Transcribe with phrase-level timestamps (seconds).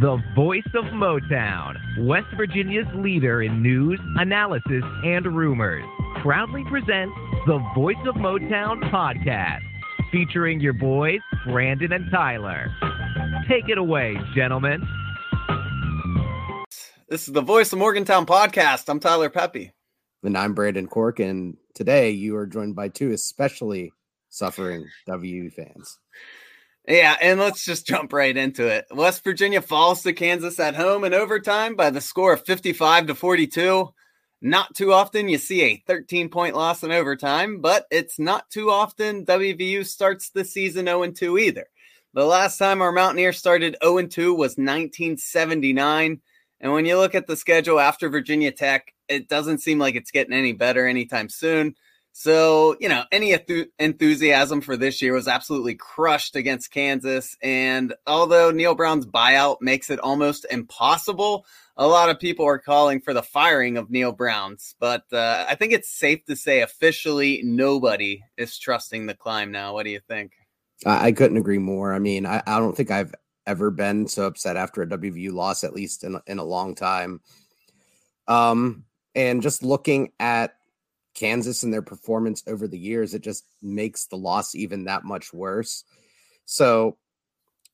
[0.00, 5.84] The voice of Morgantown, West Virginia's leader in news, analysis, and rumors,
[6.22, 7.14] proudly presents
[7.46, 9.60] the Voice of Morgantown podcast,
[10.12, 12.68] featuring your boys, Brandon and Tyler.
[13.48, 14.86] Take it away, gentlemen.
[17.08, 18.88] This is the Voice of Morgantown podcast.
[18.88, 19.72] I'm Tyler Pepe.
[20.22, 21.18] And I'm Brandon Cork.
[21.18, 23.92] And today you are joined by two especially
[24.28, 25.98] suffering WVU fans.
[26.88, 28.86] Yeah, and let's just jump right into it.
[28.90, 33.14] West Virginia falls to Kansas at home in overtime by the score of 55 to
[33.14, 33.92] 42.
[34.40, 38.70] Not too often you see a 13 point loss in overtime, but it's not too
[38.70, 41.66] often WVU starts the season 0 2 either.
[42.14, 46.22] The last time our Mountaineers started 0 2 was 1979.
[46.60, 50.10] And when you look at the schedule after Virginia Tech, it doesn't seem like it's
[50.10, 51.74] getting any better anytime soon.
[52.20, 53.32] So, you know, any
[53.78, 57.36] enthusiasm for this year was absolutely crushed against Kansas.
[57.44, 63.00] And although Neal Brown's buyout makes it almost impossible, a lot of people are calling
[63.00, 64.74] for the firing of Neal Brown's.
[64.80, 69.74] But uh, I think it's safe to say officially nobody is trusting the climb now.
[69.74, 70.32] What do you think?
[70.84, 71.94] I, I couldn't agree more.
[71.94, 73.14] I mean, I, I don't think I've
[73.46, 77.20] ever been so upset after a WVU loss, at least in, in a long time.
[78.26, 80.57] Um, and just looking at
[81.18, 85.32] Kansas and their performance over the years, it just makes the loss even that much
[85.32, 85.82] worse.
[86.44, 86.96] So,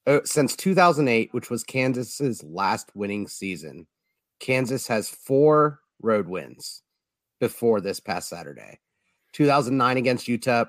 [0.07, 3.87] uh, since 2008, which was Kansas's last winning season,
[4.41, 6.83] Kansas has four road wins
[7.39, 8.81] before this past Saturday
[9.33, 10.69] 2009 against UTEP,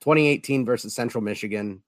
[0.00, 1.82] 2018 versus Central Michigan,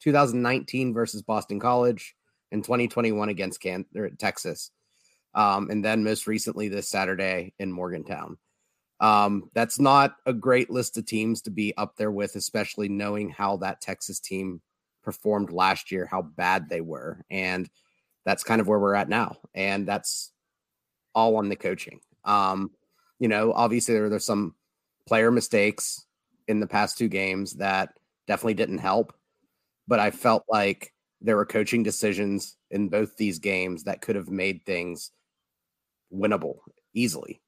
[0.00, 2.16] 2019 versus Boston College,
[2.50, 3.86] and 2021 against Can-
[4.18, 4.72] Texas.
[5.34, 8.38] Um, and then most recently this Saturday in Morgantown.
[9.02, 13.28] Um, that's not a great list of teams to be up there with, especially knowing
[13.28, 14.62] how that Texas team
[15.02, 17.24] performed last year, how bad they were.
[17.30, 17.68] And
[18.24, 19.36] that's kind of where we're at now.
[19.54, 20.32] And that's
[21.14, 22.00] all on the coaching.
[22.24, 22.70] Um,
[23.18, 24.54] you know, obviously there, there's some
[25.06, 26.06] player mistakes
[26.48, 27.90] in the past two games that
[28.26, 29.12] definitely didn't help
[29.88, 34.28] but I felt like there were coaching decisions in both these games that could have
[34.28, 35.10] made things
[36.12, 36.56] winnable
[36.94, 37.40] easily.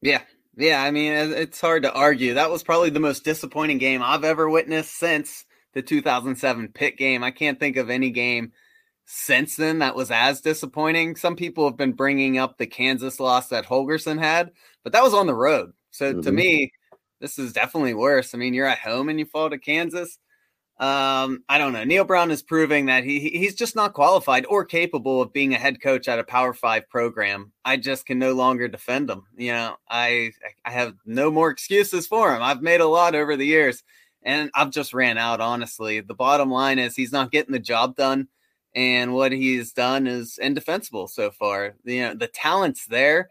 [0.00, 0.22] Yeah.
[0.58, 0.82] Yeah.
[0.82, 2.34] I mean, it's hard to argue.
[2.34, 7.22] That was probably the most disappointing game I've ever witnessed since the 2007 Pitt game.
[7.22, 8.52] I can't think of any game
[9.10, 11.16] since then that was as disappointing.
[11.16, 14.50] Some people have been bringing up the Kansas loss that Holgorsen had,
[14.84, 15.72] but that was on the road.
[15.92, 16.20] So mm-hmm.
[16.22, 16.72] to me,
[17.20, 18.34] this is definitely worse.
[18.34, 20.18] I mean, you're at home and you fall to Kansas.
[20.80, 21.82] Um, I don't know.
[21.82, 25.58] Neal Brown is proving that he he's just not qualified or capable of being a
[25.58, 27.50] head coach at a Power Five program.
[27.64, 29.24] I just can no longer defend him.
[29.36, 30.32] You know, I
[30.64, 32.42] I have no more excuses for him.
[32.42, 33.82] I've made a lot over the years,
[34.22, 35.40] and I've just ran out.
[35.40, 38.28] Honestly, the bottom line is he's not getting the job done,
[38.72, 41.74] and what he's done is indefensible so far.
[41.82, 43.30] You know, the talent's there.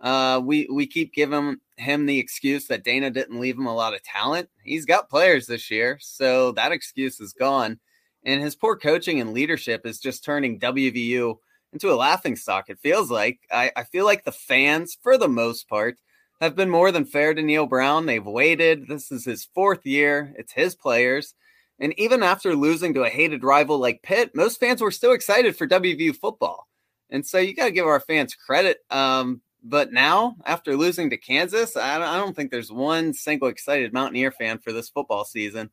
[0.00, 3.94] Uh, we we keep giving him the excuse that Dana didn't leave him a lot
[3.94, 4.48] of talent.
[4.62, 7.78] He's got players this year, so that excuse is gone.
[8.24, 11.36] And his poor coaching and leadership is just turning WVU
[11.72, 12.68] into a laughing stock.
[12.68, 15.98] It feels like I, I feel like the fans, for the most part,
[16.40, 18.06] have been more than fair to Neal Brown.
[18.06, 18.86] They've waited.
[18.88, 20.34] This is his fourth year.
[20.36, 21.34] It's his players.
[21.80, 25.56] And even after losing to a hated rival like Pitt, most fans were still excited
[25.56, 26.66] for WVU football.
[27.10, 28.78] And so you got to give our fans credit.
[28.90, 34.30] Um, but now, after losing to Kansas, I don't think there's one single excited Mountaineer
[34.30, 35.70] fan for this football season.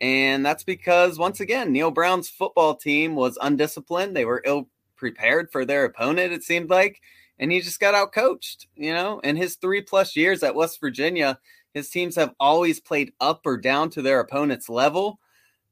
[0.00, 4.16] And that's because, once again, Neal Brown's football team was undisciplined.
[4.16, 7.00] They were ill prepared for their opponent, it seemed like.
[7.38, 9.20] And he just got out coached, you know.
[9.20, 11.38] In his three plus years at West Virginia,
[11.72, 15.18] his teams have always played up or down to their opponent's level.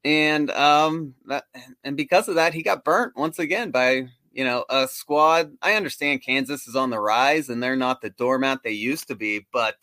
[0.04, 1.44] And um that,
[1.84, 5.52] and because of that, he got burnt once again by you know, a squad.
[5.62, 9.14] I understand Kansas is on the rise and they're not the doormat they used to
[9.14, 9.76] be, but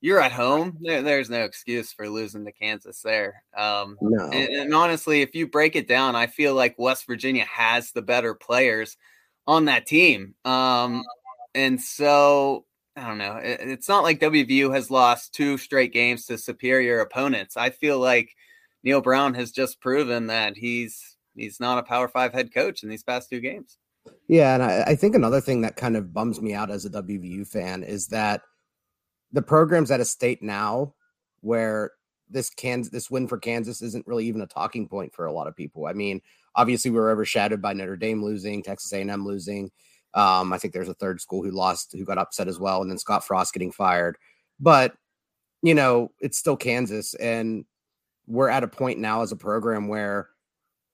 [0.00, 0.78] you're at home.
[0.80, 3.44] There, there's no excuse for losing to Kansas there.
[3.56, 4.30] Um, no.
[4.30, 8.02] and, and honestly, if you break it down, I feel like West Virginia has the
[8.02, 8.96] better players
[9.46, 10.34] on that team.
[10.44, 11.04] Um,
[11.54, 12.64] and so
[12.96, 13.36] I don't know.
[13.36, 17.56] It, it's not like WVU has lost two straight games to superior opponents.
[17.56, 18.34] I feel like
[18.82, 22.88] Neal Brown has just proven that he's he's not a Power Five head coach in
[22.88, 23.78] these past two games.
[24.28, 26.90] Yeah, and I, I think another thing that kind of bums me out as a
[26.90, 28.42] WVU fan is that
[29.32, 30.94] the program's at a state now
[31.40, 31.92] where
[32.28, 35.46] this Kansas this win for Kansas isn't really even a talking point for a lot
[35.46, 35.86] of people.
[35.86, 36.20] I mean,
[36.54, 39.70] obviously we were overshadowed by Notre Dame losing, Texas A&M losing.
[40.14, 42.90] Um, I think there's a third school who lost, who got upset as well, and
[42.90, 44.16] then Scott Frost getting fired.
[44.60, 44.94] But
[45.62, 47.64] you know, it's still Kansas, and
[48.26, 50.28] we're at a point now as a program where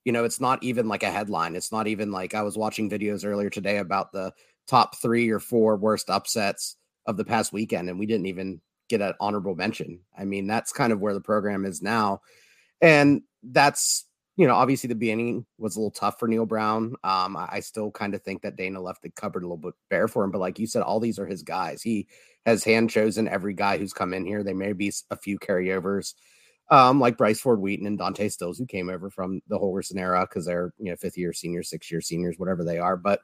[0.09, 1.55] You know, it's not even like a headline.
[1.55, 4.33] It's not even like I was watching videos earlier today about the
[4.67, 9.03] top three or four worst upsets of the past weekend, and we didn't even get
[9.03, 10.01] an honorable mention.
[10.19, 12.23] I mean, that's kind of where the program is now.
[12.81, 14.07] And that's,
[14.39, 16.95] you know, obviously the beginning was a little tough for Neal Brown.
[17.05, 19.75] Um, I, I still kind of think that Dana left the cupboard a little bit
[19.91, 20.31] bare for him.
[20.31, 21.83] But like you said, all these are his guys.
[21.83, 22.07] He
[22.47, 24.43] has hand chosen every guy who's come in here.
[24.43, 26.15] There may be a few carryovers.
[26.70, 30.26] Um, like Bryce Ford Wheaton and Dante Stills, who came over from the Holgorsen era
[30.29, 32.97] because they're you know fifth year seniors, six year seniors, whatever they are.
[32.97, 33.20] But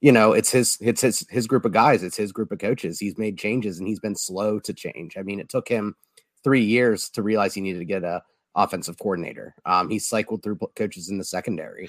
[0.00, 2.98] you know, it's his it's his his group of guys, it's his group of coaches.
[2.98, 5.16] He's made changes and he's been slow to change.
[5.16, 5.94] I mean, it took him
[6.42, 8.22] three years to realize he needed to get a
[8.54, 9.54] offensive coordinator.
[9.64, 11.88] Um, he cycled through coaches in the secondary.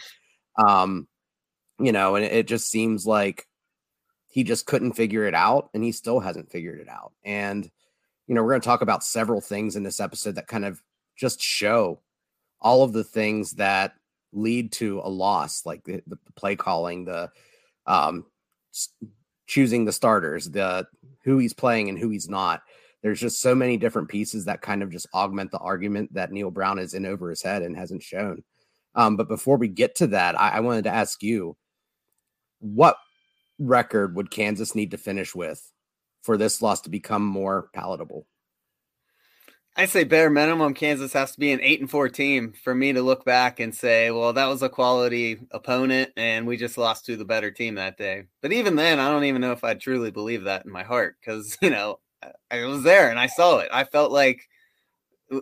[0.64, 1.08] Um,
[1.80, 3.48] you know, and it just seems like
[4.28, 7.14] he just couldn't figure it out, and he still hasn't figured it out.
[7.24, 7.70] And
[8.28, 10.82] you know, we're going to talk about several things in this episode that kind of
[11.16, 12.00] just show
[12.62, 13.94] all of the things that
[14.32, 17.30] lead to a loss, like the, the play calling, the
[17.86, 18.26] um,
[19.48, 20.88] choosing the starters, the
[21.24, 22.62] who he's playing and who he's not.
[23.02, 26.52] There's just so many different pieces that kind of just augment the argument that Neal
[26.52, 28.44] Brown is in over his head and hasn't shown.
[28.96, 31.58] Um, but before we get to that, I, I wanted to ask you
[32.60, 32.96] what
[33.60, 35.70] record would Kansas need to finish with
[36.24, 38.26] for this loss to become more palatable?
[39.76, 42.94] I say bare minimum, Kansas has to be an eight and four team for me
[42.94, 47.08] to look back and say, well, that was a quality opponent, and we just lost
[47.08, 48.26] to the better team that day.
[48.42, 51.16] But even then, I don't even know if I truly believe that in my heart
[51.20, 52.00] because you know
[52.52, 53.70] I was there and I saw it.
[53.72, 54.48] I felt like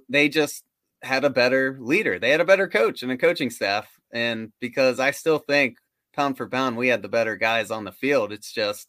[0.07, 0.63] they just
[1.04, 2.18] had a better leader.
[2.18, 5.78] They had a better coach and a coaching staff, and because I still think
[6.13, 8.31] pound for pound we had the better guys on the field.
[8.31, 8.88] It's just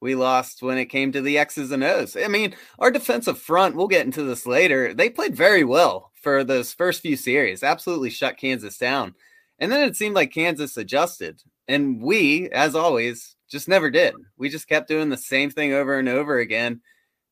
[0.00, 2.16] we lost when it came to the X's and O's.
[2.16, 4.94] I mean, our defensive front, we'll get into this later.
[4.94, 9.14] They played very well for those first few series, absolutely shut Kansas down.
[9.58, 11.42] And then it seemed like Kansas adjusted.
[11.66, 14.14] And we, as always, just never did.
[14.36, 16.80] We just kept doing the same thing over and over again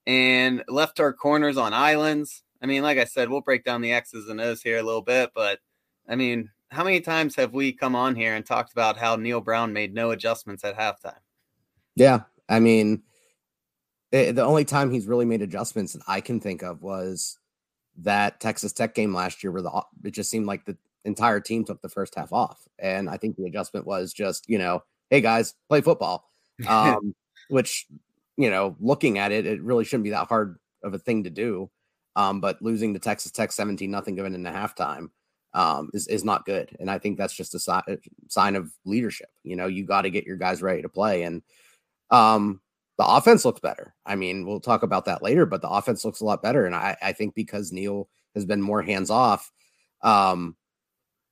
[0.06, 2.42] and left our corners on islands.
[2.62, 5.02] I mean, like I said, we'll break down the X's and O's here a little
[5.02, 5.60] bit, but
[6.08, 9.40] I mean, how many times have we come on here and talked about how Neal
[9.40, 11.18] Brown made no adjustments at halftime?
[11.94, 13.02] Yeah, I mean,
[14.12, 17.38] it, the only time he's really made adjustments that I can think of was
[17.98, 21.64] that Texas Tech game last year, where the it just seemed like the entire team
[21.64, 25.20] took the first half off, and I think the adjustment was just you know, hey
[25.20, 26.28] guys, play football,
[26.69, 27.14] um,
[27.48, 27.87] which
[28.37, 31.31] you know, looking at it, it really shouldn't be that hard of a thing to
[31.31, 31.70] do.
[32.16, 35.10] Um, but losing to Texas Tech 17 nothing going into halftime
[35.52, 36.75] um, is, is not good.
[36.81, 39.28] And I think that's just a si- sign of leadership.
[39.42, 41.22] You know, you got to get your guys ready to play.
[41.25, 41.42] And
[42.11, 42.61] um,
[42.99, 43.94] the offense looks better.
[44.05, 46.64] I mean, we'll talk about that later, but the offense looks a lot better.
[46.64, 49.53] And I, I think because Neal has been more hands off,
[50.03, 50.56] um,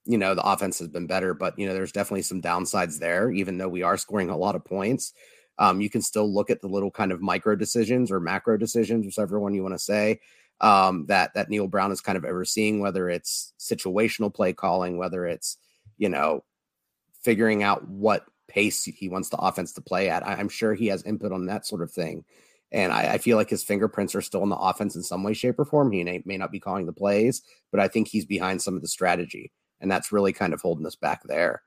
[0.05, 3.31] you know, the offense has been better, but you know, there's definitely some downsides there,
[3.31, 5.12] even though we are scoring a lot of points.
[5.59, 9.06] Um, you can still look at the little kind of micro decisions or macro decisions,
[9.06, 10.20] whichever one you want to say,
[10.61, 15.25] um, that that Neal Brown is kind of overseeing, whether it's situational play calling, whether
[15.27, 15.56] it's,
[15.97, 16.44] you know,
[17.23, 20.27] figuring out what pace he wants the offense to play at.
[20.27, 22.25] I, am sure he has input on that sort of thing.
[22.71, 25.35] And I, I, feel like his fingerprints are still in the offense in some way,
[25.35, 25.91] shape, or form.
[25.93, 28.83] He may, may not be calling the plays, but I think he's behind some of
[28.83, 29.53] the strategy.
[29.81, 31.62] And that's really kind of holding us back there.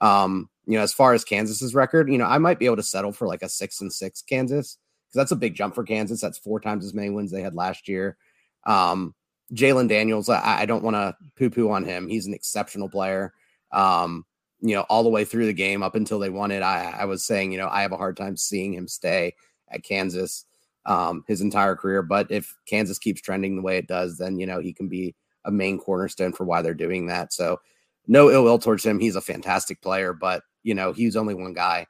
[0.00, 2.82] Um, you know, as far as Kansas's record, you know, I might be able to
[2.82, 6.20] settle for like a six and six Kansas because that's a big jump for Kansas.
[6.20, 8.16] That's four times as many wins they had last year.
[8.64, 9.14] Um,
[9.52, 12.08] Jalon Daniels, I, I don't want to poo poo on him.
[12.08, 13.32] He's an exceptional player.
[13.72, 14.24] Um,
[14.60, 16.62] you know, all the way through the game up until they won it.
[16.62, 19.34] I, I was saying, you know, I have a hard time seeing him stay
[19.70, 20.44] at Kansas
[20.86, 22.02] um, his entire career.
[22.02, 25.14] But if Kansas keeps trending the way it does, then, you know, he can be
[25.44, 27.32] a main cornerstone for why they're doing that.
[27.32, 27.60] So
[28.06, 28.98] no ill will towards him.
[28.98, 31.86] He's a fantastic player, but, you know, he was only one guy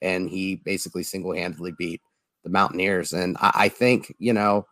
[0.00, 2.02] and he basically single handedly beat
[2.44, 3.12] the Mountaineers.
[3.12, 4.66] And I, I think, you know,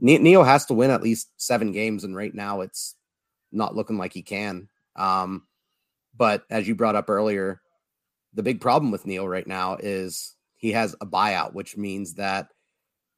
[0.00, 2.04] Neal has to win at least seven games.
[2.04, 2.94] And right now it's
[3.50, 4.68] not looking like he can.
[4.94, 5.47] Um,
[6.18, 7.62] but as you brought up earlier,
[8.34, 12.48] the big problem with Neal right now is he has a buyout, which means that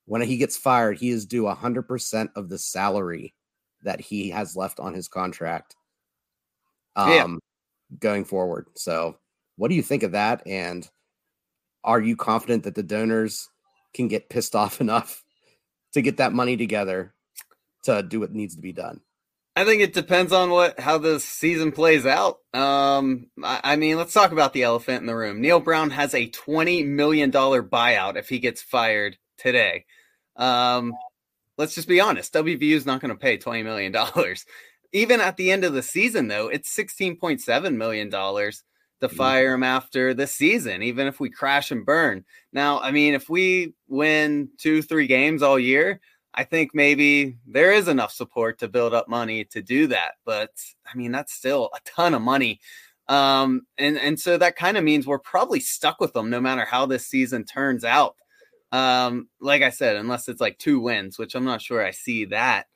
[0.04, 3.34] when he gets fired, he is due 100% of the salary
[3.82, 5.74] that he has left on his contract
[6.96, 7.26] um, yeah.
[7.98, 8.66] going forward.
[8.76, 9.16] So,
[9.56, 10.42] what do you think of that?
[10.46, 10.88] And
[11.82, 13.48] are you confident that the donors
[13.94, 15.24] can get pissed off enough
[15.92, 17.14] to get that money together
[17.84, 19.00] to do what needs to be done?
[19.56, 22.38] I think it depends on what how the season plays out.
[22.54, 25.40] Um, I, I, mean, let's talk about the elephant in the room.
[25.40, 29.86] Neal Brown has a twenty million dollar buyout if he gets fired today.
[30.36, 30.94] Um,
[31.58, 32.32] let's just be honest.
[32.32, 34.46] WVU is not going to pay twenty million dollars.
[34.92, 39.16] even at the end of the season, though, it's $16.7 million to mm-hmm.
[39.16, 42.24] fire him after this season, even if we crash and burn.
[42.52, 46.00] Now, I mean, if we win two, three games all year,
[46.34, 50.12] I think maybe there is enough support to build up money to do that.
[50.24, 50.50] But
[50.86, 52.60] I mean, that's still a ton of money.
[53.08, 56.64] Um, and, and so that kind of means we're probably stuck with them no matter
[56.64, 58.14] how this season turns out.
[58.70, 62.26] Um, like I said, unless it's like two wins, which I'm not sure I see
[62.26, 62.66] that.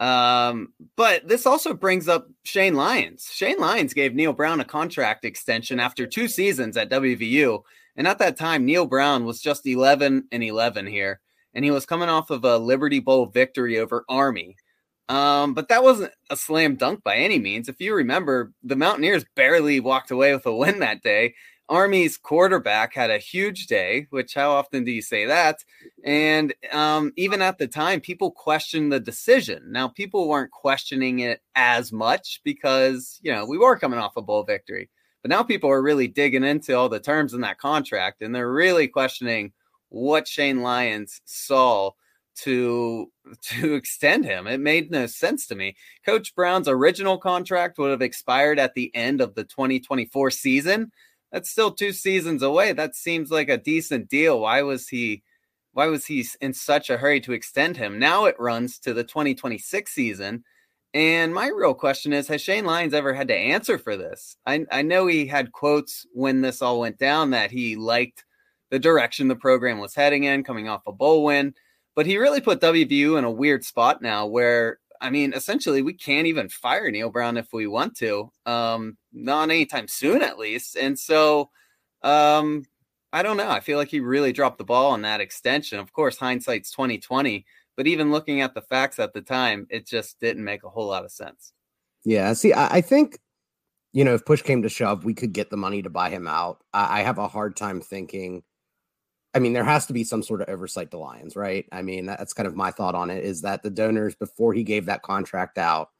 [0.00, 3.30] Um, but this also brings up Shane Lyons.
[3.32, 7.62] Shane Lyons gave Neal Brown a contract extension after two seasons at WVU.
[7.96, 11.20] And at that time, Neal Brown was just 11 and 11 here.
[11.54, 14.56] And he was coming off of a Liberty Bowl victory over Army.
[15.08, 17.68] Um, but that wasn't a slam dunk by any means.
[17.68, 21.34] If you remember, the Mountaineers barely walked away with a win that day.
[21.70, 25.56] Army's quarterback had a huge day, which how often do you say that?
[26.02, 29.70] And um, even at the time, people questioned the decision.
[29.70, 34.22] Now, people weren't questioning it as much because, you know, we were coming off a
[34.22, 34.88] bowl victory.
[35.22, 38.50] But now people are really digging into all the terms in that contract and they're
[38.50, 39.52] really questioning
[39.88, 41.92] what Shane Lyons saw
[42.42, 43.10] to
[43.42, 44.46] to extend him.
[44.46, 45.76] It made no sense to me.
[46.04, 50.92] Coach Brown's original contract would have expired at the end of the 2024 season
[51.32, 52.72] that's still two seasons away.
[52.72, 54.40] That seems like a decent deal.
[54.40, 55.22] Why was he
[55.72, 57.98] why was he in such a hurry to extend him?
[57.98, 60.44] Now it runs to the 2026 season.
[60.94, 64.36] And my real question is Has Shane Lyons ever had to answer for this?
[64.46, 68.24] I, I know he had quotes when this all went down that he liked
[68.70, 71.54] the direction the program was heading in, coming off a bowl win.
[71.94, 75.92] But he really put WVU in a weird spot now where I mean, essentially, we
[75.92, 80.76] can't even fire Neal Brown if we want to, um, not anytime soon, at least.
[80.76, 81.50] And so,
[82.02, 82.64] um,
[83.12, 83.48] I don't know.
[83.48, 85.78] I feel like he really dropped the ball on that extension.
[85.78, 87.46] Of course, hindsight's twenty twenty,
[87.76, 90.86] but even looking at the facts at the time, it just didn't make a whole
[90.88, 91.52] lot of sense.
[92.04, 92.32] Yeah.
[92.34, 93.18] See, I, I think
[93.92, 96.26] you know if push came to shove, we could get the money to buy him
[96.26, 96.62] out.
[96.74, 98.42] I have a hard time thinking
[99.34, 101.66] I mean, there has to be some sort of oversight to Lyons, right?
[101.70, 104.64] I mean, that's kind of my thought on it is that the donors, before he
[104.64, 105.90] gave that contract out,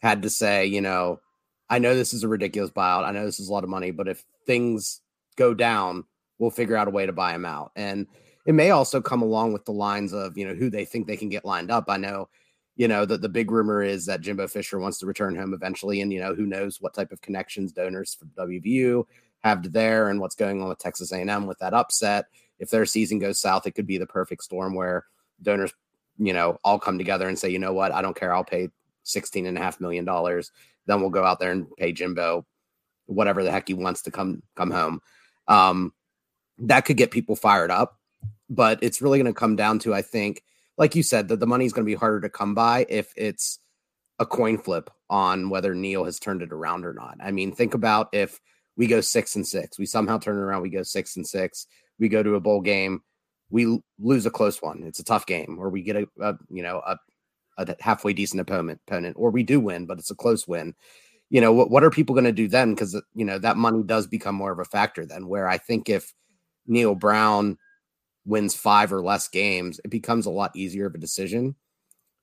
[0.00, 1.20] had to say, you know,
[1.68, 3.04] I know this is a ridiculous buyout.
[3.04, 5.00] I know this is a lot of money, but if things
[5.36, 6.04] go down,
[6.38, 7.72] we'll figure out a way to buy him out.
[7.76, 8.06] And
[8.46, 11.16] it may also come along with the lines of, you know, who they think they
[11.16, 11.84] can get lined up.
[11.88, 12.28] I know,
[12.76, 16.00] you know, that the big rumor is that Jimbo Fisher wants to return home eventually.
[16.00, 19.04] And, you know, who knows what type of connections donors from WVU
[19.40, 22.26] have there and what's going on with Texas A&M with that upset
[22.60, 25.06] if their season goes south, it could be the perfect storm where
[25.42, 25.72] donors,
[26.18, 28.68] you know, all come together and say, you know what, I don't care, I'll pay
[29.02, 30.52] sixteen and a half million dollars.
[30.86, 32.46] Then we'll go out there and pay Jimbo
[33.06, 35.00] whatever the heck he wants to come come home.
[35.48, 35.92] Um,
[36.58, 37.98] that could get people fired up,
[38.48, 40.44] but it's really going to come down to, I think,
[40.76, 43.12] like you said, that the money is going to be harder to come by if
[43.16, 43.58] it's
[44.18, 47.16] a coin flip on whether Neal has turned it around or not.
[47.22, 48.38] I mean, think about if
[48.76, 51.66] we go six and six, we somehow turn it around, we go six and six
[52.00, 53.02] we go to a bowl game,
[53.50, 54.82] we lose a close one.
[54.84, 56.98] It's a tough game, or we get a, a you know a,
[57.58, 60.74] a, halfway decent opponent, opponent, or we do win, but it's a close win.
[61.28, 61.70] You know what?
[61.70, 62.74] What are people going to do then?
[62.74, 65.28] Because you know that money does become more of a factor then.
[65.28, 66.12] Where I think if
[66.66, 67.58] Neal Brown
[68.24, 71.56] wins five or less games, it becomes a lot easier of a decision,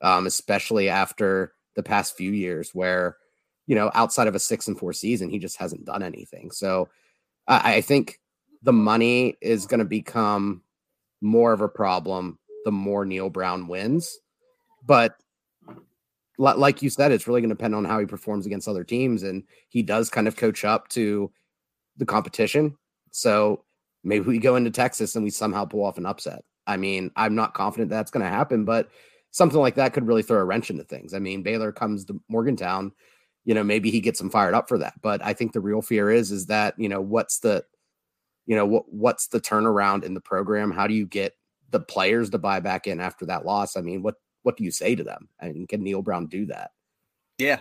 [0.01, 3.17] um, especially after the past few years where
[3.67, 6.51] you know outside of a six and four season, he just hasn't done anything.
[6.51, 6.89] So
[7.47, 8.19] I, I think
[8.63, 10.61] the money is going to become
[11.21, 14.19] more of a problem the more Neal Brown wins.
[14.85, 15.15] But
[16.37, 19.23] like you said, it's really going to depend on how he performs against other teams.
[19.23, 21.31] And he does kind of coach up to
[21.97, 22.77] the competition.
[23.11, 23.63] So
[24.03, 26.43] maybe we go into Texas and we somehow pull off an upset.
[26.67, 28.89] I mean, I'm not confident that's going to happen, but
[29.31, 31.13] something like that could really throw a wrench into things.
[31.13, 32.91] I mean, Baylor comes to Morgantown,
[33.45, 34.93] you know, maybe he gets them fired up for that.
[35.01, 37.63] But I think the real fear is, is that, you know, what's the,
[38.47, 40.71] you know what what's the turnaround in the program?
[40.71, 41.33] How do you get
[41.69, 43.77] the players to buy back in after that loss?
[43.77, 45.29] I mean what what do you say to them?
[45.39, 46.71] I and mean, can neal brown do that?
[47.37, 47.59] Yeah.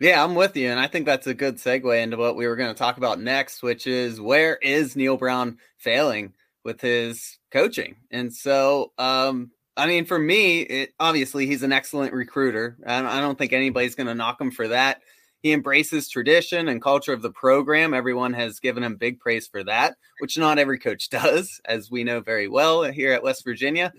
[0.00, 2.56] Yeah i'm with you and i think that's a good segue into what we were
[2.56, 6.32] going to talk about next which is where is neal brown failing
[6.64, 7.96] with his coaching?
[8.10, 12.76] And so um I mean, for me, it, obviously he's an excellent recruiter.
[12.86, 15.00] I, I don't think anybody's going to knock him for that.
[15.42, 17.94] He embraces tradition and culture of the program.
[17.94, 22.04] Everyone has given him big praise for that, which not every coach does, as we
[22.04, 23.92] know very well here at West Virginia.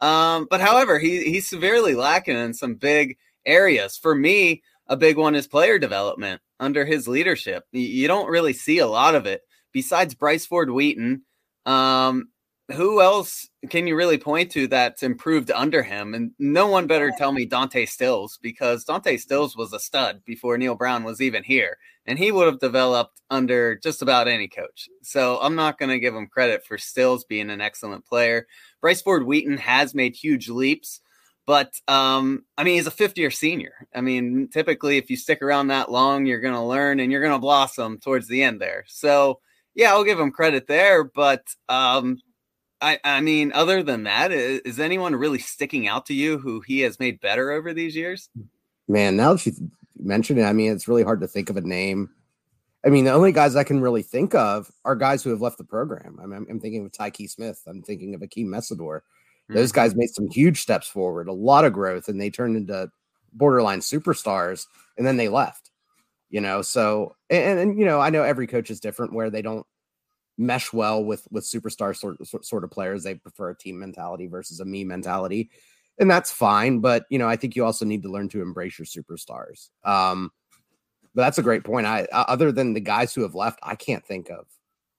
[0.00, 3.96] Um, but however, he, he's severely lacking in some big areas.
[3.96, 7.64] For me, a big one is player development under his leadership.
[7.72, 11.22] You don't really see a lot of it besides Bryce Ford Wheaton.
[11.66, 12.28] Um,
[12.74, 16.14] who else can you really point to that's improved under him?
[16.14, 20.58] And no one better tell me Dante Stills because Dante Stills was a stud before
[20.58, 24.88] Neal Brown was even here, and he would have developed under just about any coach.
[25.02, 28.46] So I'm not going to give him credit for Stills being an excellent player.
[28.82, 31.00] Bryce Ford Wheaton has made huge leaps,
[31.46, 33.88] but um, I mean, he's a fifth year senior.
[33.94, 37.22] I mean, typically, if you stick around that long, you're going to learn and you're
[37.22, 38.84] going to blossom towards the end there.
[38.88, 39.40] So,
[39.74, 42.18] yeah, I'll give him credit there, but um,
[42.80, 46.60] I, I mean, other than that, is, is, anyone really sticking out to you who
[46.60, 48.28] he has made better over these years?
[48.86, 49.52] Man, now that you
[49.98, 52.10] mention it, I mean, it's really hard to think of a name.
[52.86, 55.58] I mean, the only guys I can really think of are guys who have left
[55.58, 56.18] the program.
[56.22, 57.60] I mean, I'm, I'm thinking of Tykee Smith.
[57.66, 59.00] I'm thinking of Akeem Mesidor.
[59.48, 59.76] Those mm-hmm.
[59.76, 62.90] guys made some huge steps forward, a lot of growth, and they turned into
[63.32, 64.66] borderline superstars,
[64.96, 65.70] and then they left.
[66.30, 69.40] You know, so and, and you know, I know every coach is different where they
[69.42, 69.66] don't
[70.38, 73.02] mesh well with with superstar sort, sort of players.
[73.02, 75.50] They prefer a team mentality versus a me mentality,
[75.98, 76.78] and that's fine.
[76.78, 79.68] But you know, I think you also need to learn to embrace your superstars.
[79.84, 80.30] Um,
[81.14, 81.86] but that's a great point.
[81.86, 84.46] I other than the guys who have left, I can't think of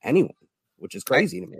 [0.03, 0.33] anyone,
[0.77, 1.59] which is crazy I, to me.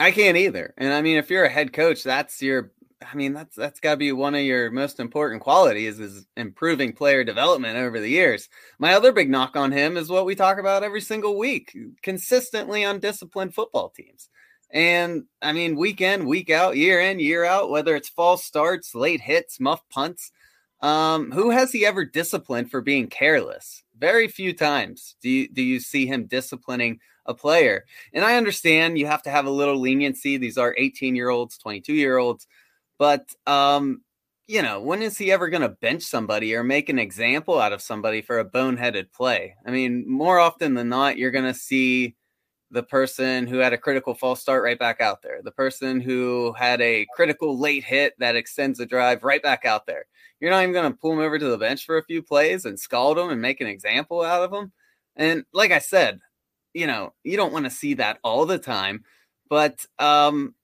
[0.00, 0.74] I can't either.
[0.78, 3.92] And I mean, if you're a head coach, that's your I mean, that's that's got
[3.92, 8.48] to be one of your most important qualities is improving player development over the years.
[8.78, 12.82] My other big knock on him is what we talk about every single week, consistently
[12.82, 14.28] undisciplined football teams.
[14.70, 18.94] And I mean, week in, week out, year in, year out, whether it's false starts,
[18.94, 20.32] late hits, muff punts,
[20.80, 23.84] um, who has he ever disciplined for being careless?
[23.96, 27.84] Very few times do you do you see him disciplining a player.
[28.12, 30.36] And I understand you have to have a little leniency.
[30.36, 32.46] These are 18 year olds, 22 year olds
[32.98, 34.02] but um,
[34.48, 37.74] you know, when is he ever going to bench somebody or make an example out
[37.74, 39.54] of somebody for a boneheaded play?
[39.66, 42.16] I mean, more often than not, you're going to see
[42.70, 46.54] the person who had a critical false start right back out there, the person who
[46.58, 50.06] had a critical late hit that extends the drive right back out there.
[50.40, 52.64] You're not even going to pull him over to the bench for a few plays
[52.64, 54.72] and scald him and make an example out of him.
[55.16, 56.20] And like I said,
[56.72, 59.04] you know, you don't want to see that all the time,
[59.48, 60.54] but um,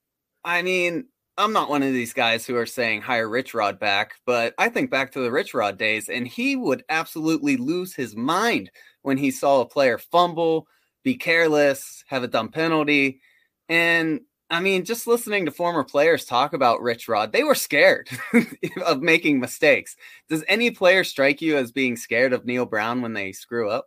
[0.44, 4.14] I mean, I'm not one of these guys who are saying hire Rich Rod back,
[4.25, 8.14] but I think back to the Rich Rod days, and he would absolutely lose his
[8.14, 8.70] mind
[9.03, 10.68] when he saw a player fumble,
[11.03, 13.20] be careless, have a dumb penalty.
[13.68, 18.09] And I mean, just listening to former players talk about Rich Rod, they were scared
[18.87, 19.97] of making mistakes.
[20.29, 23.87] Does any player strike you as being scared of Neal Brown when they screw up?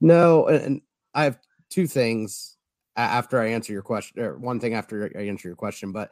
[0.00, 0.82] No, and
[1.14, 1.38] I have
[1.70, 2.58] two things
[2.96, 6.10] after I answer your question, or one thing after I answer your question, but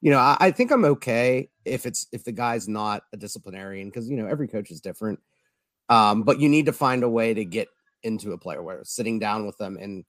[0.00, 3.88] you know, I, I, think I'm okay if it's if the guy's not a disciplinarian
[3.88, 5.20] because you know every coach is different.
[5.88, 7.68] Um, but you need to find a way to get
[8.02, 10.04] into a player where sitting down with them and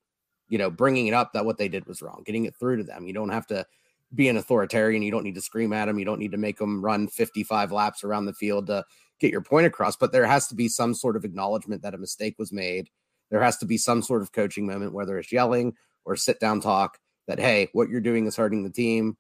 [0.48, 2.84] you know bringing it up that what they did was wrong, getting it through to
[2.84, 3.08] them.
[3.08, 3.66] You don't have to
[4.14, 5.02] be an authoritarian.
[5.02, 6.00] You don't need to scream at them.
[6.00, 8.84] You don't need to make them run 55 laps around the field to
[9.20, 9.96] get your point across.
[9.96, 12.90] But there has to be some sort of acknowledgement that a mistake was made.
[13.30, 15.74] There has to be some sort of coaching moment, whether it's yelling
[16.06, 17.00] or sit down talk.
[17.28, 19.16] That hey, what you're doing is hurting the team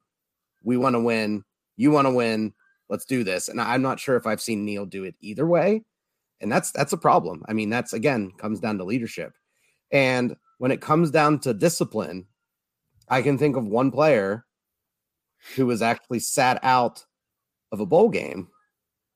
[0.63, 1.43] we want to win.
[1.77, 2.53] You want to win.
[2.89, 3.47] Let's do this.
[3.47, 5.83] And I'm not sure if I've seen Neal do it either way.
[6.41, 7.43] And that's that's a problem.
[7.47, 9.33] I mean, that's again comes down to leadership.
[9.91, 12.27] And when it comes down to discipline,
[13.07, 14.45] I can think of one player
[15.55, 17.05] who was actually sat out
[17.71, 18.49] of a bowl game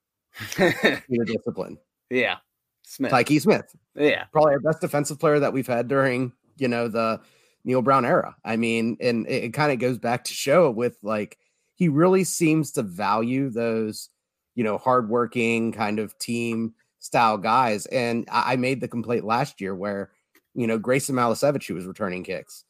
[0.55, 1.77] due discipline.
[2.09, 2.37] Yeah.
[2.83, 3.11] Smith.
[3.11, 3.75] Tykee Smith.
[3.95, 4.25] Yeah.
[4.31, 7.21] Probably our best defensive player that we've had during, you know, the
[7.65, 8.35] Neal Brown era.
[8.43, 11.37] I mean, and it, it kind of goes back to show with like
[11.75, 14.09] he really seems to value those,
[14.55, 17.85] you know, hardworking kind of team style guys.
[17.87, 20.11] And I, I made the complaint last year where,
[20.53, 22.65] you know, Graeson Malashevich, who was returning kicks,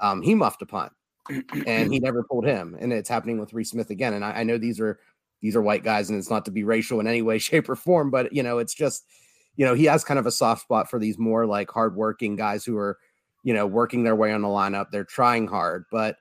[0.00, 0.92] um, he muffed a punt
[1.66, 2.76] and he never pulled him.
[2.78, 4.14] And it's happening with Reese Smith again.
[4.14, 4.98] And I, I know these are
[5.42, 7.76] these are white guys, and it's not to be racial in any way, shape, or
[7.76, 9.04] form, but you know, it's just,
[9.56, 12.64] you know, he has kind of a soft spot for these more like hardworking guys
[12.64, 12.98] who are
[13.46, 14.90] you know, working their way on the lineup.
[14.90, 16.16] They're trying hard, but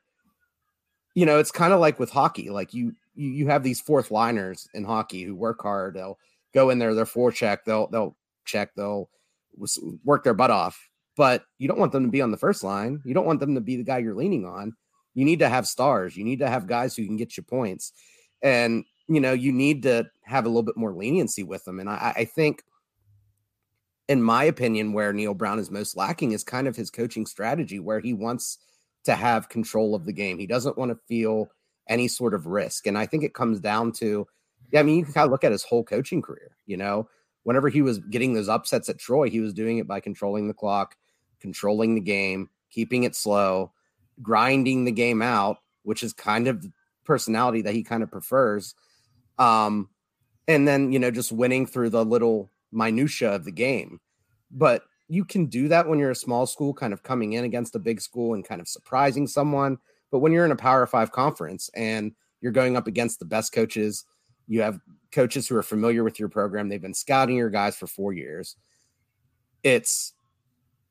[1.15, 2.51] you know, it's kind of like with hockey.
[2.51, 5.95] Like you, you, you have these fourth liners in hockey who work hard.
[5.95, 6.19] They'll
[6.53, 9.09] go in there, they're forecheck, they'll they'll check, they'll
[10.03, 10.79] work their butt off.
[11.17, 13.01] But you don't want them to be on the first line.
[13.03, 14.75] You don't want them to be the guy you're leaning on.
[15.15, 16.15] You need to have stars.
[16.15, 17.91] You need to have guys who can get you points,
[18.43, 21.79] and you know you need to have a little bit more leniency with them.
[21.79, 22.61] And I, I think
[24.07, 27.79] in my opinion, where Neal Brown is most lacking is kind of his coaching strategy,
[27.79, 28.59] where he wants
[29.05, 30.39] to have control of the game.
[30.39, 31.49] He doesn't want to feel
[31.87, 32.87] any sort of risk.
[32.87, 34.27] And I think it comes down to,
[34.71, 36.55] yeah, I mean, you can kind of look at his whole coaching career.
[36.65, 37.07] You know,
[37.43, 40.53] whenever he was getting those upsets at Troy, he was doing it by controlling the
[40.53, 40.95] clock,
[41.39, 43.71] controlling the game, keeping it slow.
[44.21, 46.71] grinding the game out, which is kind of the
[47.03, 48.75] personality that he kind of prefers.
[49.37, 49.89] Um,
[50.47, 53.99] and then, you know, just winning through the little minutia of the game.
[54.51, 57.75] But you can do that when you're a small school, kind of coming in against
[57.75, 59.77] a big school and kind of surprising someone.
[60.11, 63.51] But when you're in a Power Five conference and you're going up against the best
[63.51, 64.05] coaches,
[64.47, 64.79] you have
[65.11, 66.69] coaches who are familiar with your program.
[66.69, 68.55] They've been scouting your guys for four years.
[69.63, 70.13] It's,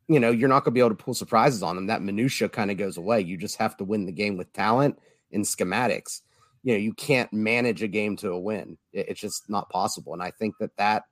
[0.08, 1.86] you know, you're not going to be able to pull surprises on them.
[1.86, 3.20] That minutia kind of goes away.
[3.20, 4.98] You just have to win the game with talent
[5.32, 6.22] and schematics.
[6.62, 8.78] You know, you can't manage a game to a win.
[8.92, 10.12] It's just not possible.
[10.12, 11.04] And I think that that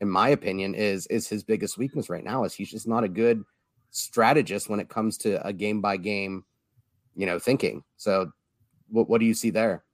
[0.00, 2.44] in my opinion, is is his biggest weakness right now.
[2.44, 3.44] Is he's just not a good
[3.90, 6.44] strategist when it comes to a game by game,
[7.14, 7.82] you know, thinking.
[7.96, 8.30] So,
[8.88, 9.84] what what do you see there?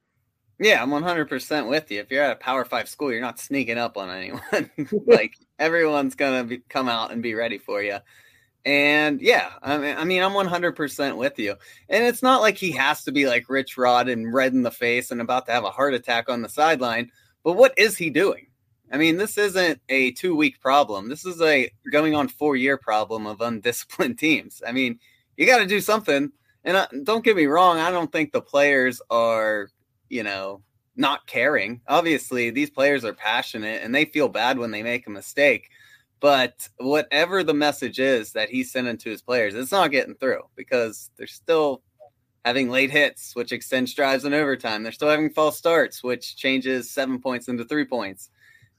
[0.59, 2.01] Yeah, I'm 100% with you.
[2.01, 4.71] If you're at a Power Five school, you're not sneaking up on anyone.
[5.07, 7.99] like everyone's gonna come out and be ready for you.
[8.65, 11.57] And yeah, I mean, I mean, I'm 100% with you.
[11.89, 14.71] And it's not like he has to be like Rich Rod and red in the
[14.71, 17.11] face and about to have a heart attack on the sideline.
[17.43, 18.47] But what is he doing?
[18.93, 21.09] I mean, this isn't a two week problem.
[21.09, 24.63] This is a going on four year problem of undisciplined teams.
[24.67, 25.01] I mean,
[25.37, 26.31] you got to do something.
[26.65, 29.71] And uh, don't get me wrong, I don't think the players are,
[30.09, 30.63] you know,
[30.95, 31.81] not caring.
[31.89, 35.71] Obviously, these players are passionate and they feel bad when they make a mistake.
[36.21, 40.43] But whatever the message is that he's sending to his players, it's not getting through
[40.55, 41.83] because they're still
[42.45, 44.83] having late hits, which extends drives in overtime.
[44.85, 48.31] They're still having false starts, which changes seven points into three points.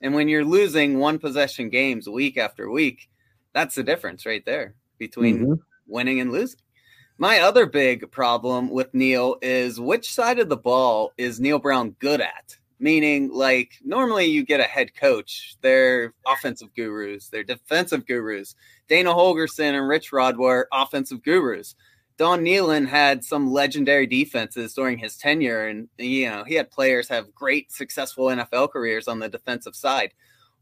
[0.04, 3.10] And when you're losing one possession games week after week,
[3.54, 5.54] that's the difference right there between mm-hmm.
[5.88, 6.60] winning and losing.
[7.18, 11.92] My other big problem with Neal is which side of the ball is Neal Brown
[12.00, 12.58] good at?
[12.80, 18.56] Meaning, like, normally you get a head coach, they're offensive gurus, they're defensive gurus.
[18.90, 21.76] Dana Holgorsen and Rich Rod were offensive gurus.
[22.18, 27.10] Don Nehlen had some legendary defenses during his tenure, and you know he had players
[27.10, 30.14] have great, successful NFL careers on the defensive side.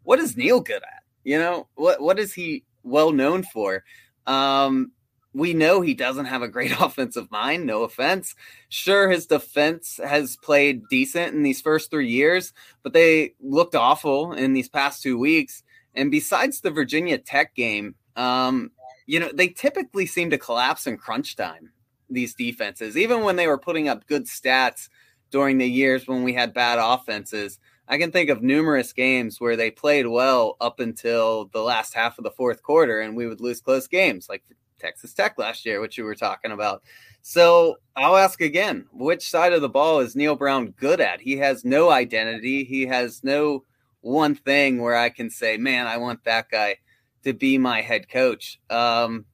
[0.04, 1.04] What is Neal good at?
[1.24, 2.02] You know what?
[2.02, 3.84] What is he well known for?
[4.28, 4.92] Um,
[5.34, 7.66] we know he doesn't have a great offensive mind.
[7.66, 8.36] No offense.
[8.70, 14.34] Sure, his defense has played decent in these first three years, but they looked awful
[14.34, 15.64] in these past two weeks.
[15.94, 18.72] And besides the Virginia Tech game, um,
[19.12, 21.74] you know, they typically seem to collapse in crunch time,
[22.10, 24.88] these defenses, even when they were putting up good stats
[25.32, 27.60] during the years when we had bad offenses.
[27.90, 32.18] I can think of numerous games where they played well up until the last half
[32.18, 34.44] of the fourth quarter and we would lose close games, like
[34.80, 36.82] Texas Tech last year, which you were talking about.
[37.22, 41.20] So I'll ask again which side of the ball is Neal Brown good at?
[41.20, 42.64] He has no identity.
[42.64, 43.66] He has no
[44.00, 46.78] one thing where I can say, man, I want that guy
[47.24, 48.60] to be my head coach.
[48.70, 49.26] Um,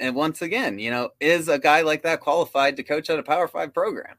[0.00, 3.22] and once again, you know, is a guy like that qualified to coach at a
[3.22, 4.16] Power Five program?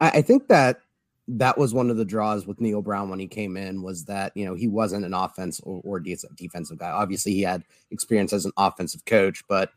[0.00, 0.80] I, think that
[1.28, 4.32] that was one of the draws with Neal Brown when he came in was that
[4.34, 6.90] you know he wasn't an offense or, or defensive guy.
[6.90, 9.70] Obviously, he had experience as an offensive coach, but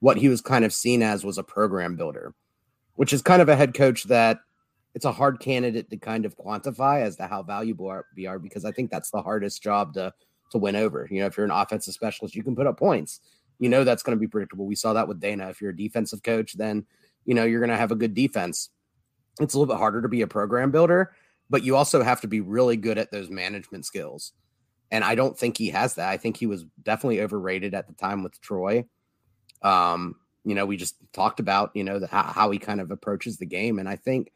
[0.00, 2.34] what he was kind of seen as was a program builder,
[2.96, 4.40] which is kind of a head coach that
[4.94, 8.64] it's a hard candidate to kind of quantify as to how valuable we are because
[8.64, 10.12] I think that's the hardest job to
[10.50, 11.08] to win over.
[11.10, 13.20] You know, if you're an offensive specialist, you can put up points.
[13.58, 14.66] You know that's going to be predictable.
[14.66, 15.48] We saw that with Dana.
[15.48, 16.86] If you're a defensive coach, then
[17.24, 18.70] you know you're going to have a good defense.
[19.40, 21.12] It's a little bit harder to be a program builder,
[21.48, 24.32] but you also have to be really good at those management skills.
[24.90, 26.08] And I don't think he has that.
[26.08, 28.84] I think he was definitely overrated at the time with Troy.
[29.62, 32.90] Um, you know, we just talked about, you know, the, how, how he kind of
[32.90, 33.78] approaches the game.
[33.78, 34.32] And I think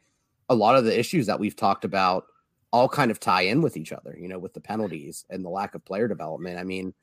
[0.49, 2.25] a lot of the issues that we've talked about
[2.75, 5.49] all kind of tie in with each other, you know, with the penalties and the
[5.49, 6.59] lack of player development.
[6.59, 6.93] I mean,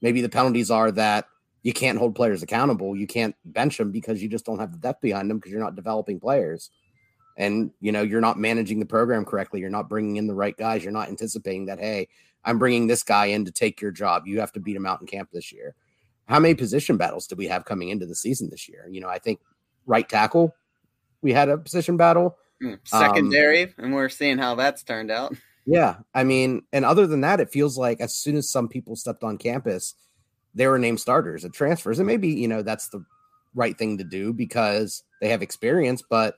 [0.00, 1.26] maybe the penalties are that
[1.62, 2.96] you can't hold players accountable.
[2.96, 5.60] You can't bench them because you just don't have the depth behind them because you're
[5.60, 6.70] not developing players.
[7.36, 9.60] And, you know, you're not managing the program correctly.
[9.60, 10.82] You're not bringing in the right guys.
[10.82, 12.08] You're not anticipating that, hey,
[12.42, 14.26] I'm bringing this guy in to take your job.
[14.26, 15.74] You have to beat him out in camp this year.
[16.24, 18.88] How many position battles do we have coming into the season this year?
[18.90, 19.40] You know, I think
[19.84, 20.54] right tackle,
[21.20, 22.38] we had a position battle.
[22.60, 25.34] Hmm, secondary, um, and we're seeing how that's turned out.
[25.66, 28.96] Yeah, I mean, and other than that, it feels like as soon as some people
[28.96, 29.94] stepped on campus,
[30.54, 33.04] they were named starters at transfers, and maybe you know that's the
[33.54, 36.36] right thing to do because they have experience, but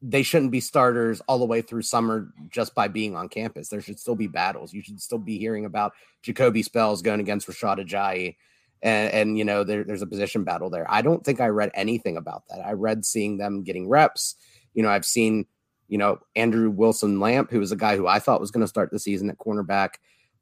[0.00, 3.68] they shouldn't be starters all the way through summer just by being on campus.
[3.68, 4.72] There should still be battles.
[4.72, 5.92] You should still be hearing about
[6.24, 8.36] Jacolby Spells going against Rashad Ajayi.
[8.82, 10.90] And, and you know, there, there's a position battle there.
[10.90, 12.58] I don't think I read anything about that.
[12.66, 14.34] I read seeing them getting reps
[14.74, 15.46] you know, I've seen,
[15.88, 18.68] you know, Andrew Wilson Lamp, who was a guy who I thought was going to
[18.68, 19.94] start the season at cornerback,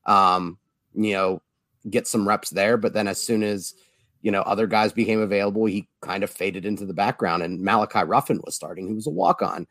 [0.07, 0.59] um,
[0.95, 1.43] you know,
[1.88, 2.77] get some reps there.
[2.77, 3.75] But then as soon as
[4.23, 5.64] you know, other guys became available.
[5.66, 8.87] He kind of faded into the background, and Malachi Ruffin was starting.
[8.88, 9.66] He was a walk on.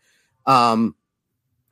[0.45, 0.95] Um,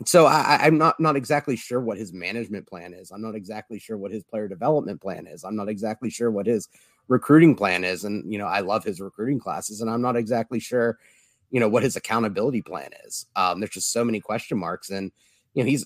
[0.06, 3.12] so I, I'm not not exactly sure what his management plan is.
[3.12, 5.44] I'm not exactly sure what his player development plan is.
[5.44, 6.70] I'm not exactly sure what his
[7.08, 8.04] recruiting plan is.
[8.04, 11.00] And you know, I love his recruiting classes, and I'm not exactly sure,
[11.50, 13.26] you know, what his accountability plan is.
[13.36, 15.12] Um, there's just so many question marks, and
[15.54, 15.86] you know, he's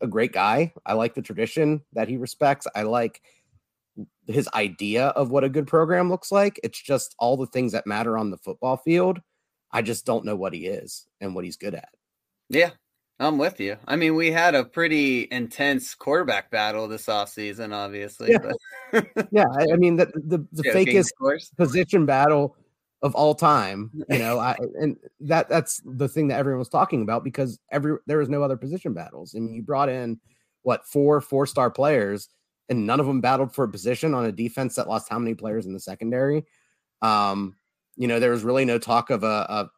[0.00, 0.72] a great guy.
[0.86, 2.66] I like the tradition that he respects.
[2.74, 3.22] I like
[4.26, 6.58] his idea of what a good program looks like.
[6.62, 9.20] It's just all the things that matter on the football field.
[9.70, 11.88] I just don't know what he is and what he's good at.
[12.48, 12.70] Yeah,
[13.18, 13.76] I'm with you.
[13.86, 18.30] I mean, we had a pretty intense quarterback battle this offseason, obviously.
[18.32, 18.38] Yeah,
[18.92, 19.28] but...
[19.32, 21.10] yeah I mean, the, the, the fakest
[21.56, 22.56] position battle
[23.04, 27.02] of all time, you know, I, and that that's the thing that everyone was talking
[27.02, 29.34] about because every there was no other position battles.
[29.36, 30.18] I mean, you brought in
[30.62, 32.30] what four four star players
[32.70, 35.34] and none of them battled for a position on a defense that lost how many
[35.34, 36.46] players in the secondary.
[37.02, 37.56] Um,
[37.94, 39.70] you know, there was really no talk of a, a,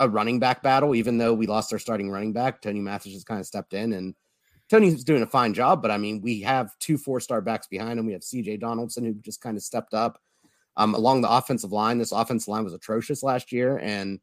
[0.00, 2.60] a running back battle, even though we lost our starting running back.
[2.60, 4.16] Tony Mathis just kind of stepped in, and
[4.68, 5.80] Tony's doing a fine job.
[5.80, 8.06] But I mean, we have two four star backs behind him.
[8.06, 8.56] We have C.J.
[8.56, 10.20] Donaldson who just kind of stepped up
[10.76, 11.98] um, along the offensive line.
[11.98, 14.20] This offensive line was atrocious last year, and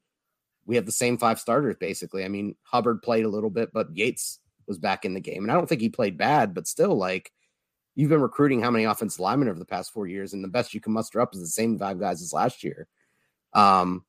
[0.66, 2.24] we have the same five starters basically.
[2.24, 5.52] I mean, Hubbard played a little bit, but Yates was back in the game, and
[5.52, 7.32] I don't think he played bad, but still, like
[7.96, 10.74] you've been recruiting how many offensive linemen over the past four years, and the best
[10.74, 12.88] you can muster up is the same five guys as last year.
[13.54, 14.06] Um,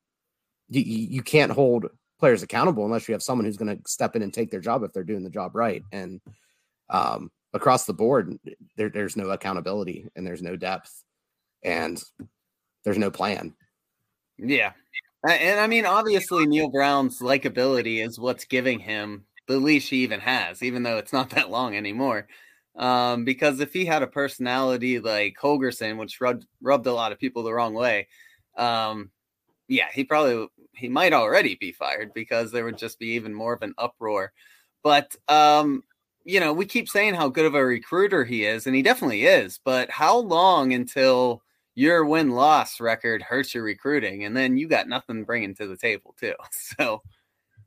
[0.69, 1.87] you, you can't hold
[2.19, 4.83] players accountable unless you have someone who's going to step in and take their job
[4.83, 5.83] if they're doing the job right.
[5.91, 6.21] And
[6.89, 8.37] um, across the board,
[8.77, 11.03] there, there's no accountability and there's no depth
[11.63, 12.01] and
[12.83, 13.53] there's no plan.
[14.37, 14.71] Yeah.
[15.27, 20.19] And I mean, obviously, Neal Brown's likability is what's giving him the leash he even
[20.19, 22.27] has, even though it's not that long anymore.
[22.75, 27.19] Um, because if he had a personality like Holgorsen, which rubbed rubbed a lot of
[27.19, 28.07] people the wrong way,
[28.57, 29.11] um,
[29.67, 33.53] yeah, he probably he might already be fired because there would just be even more
[33.53, 34.31] of an uproar.
[34.83, 35.83] But um,
[36.23, 39.25] you know, we keep saying how good of a recruiter he is, and he definitely
[39.25, 39.59] is.
[39.63, 41.43] But how long until
[41.75, 45.77] your win loss record hurts your recruiting, and then you got nothing bringing to the
[45.77, 46.35] table too?
[46.51, 47.01] So,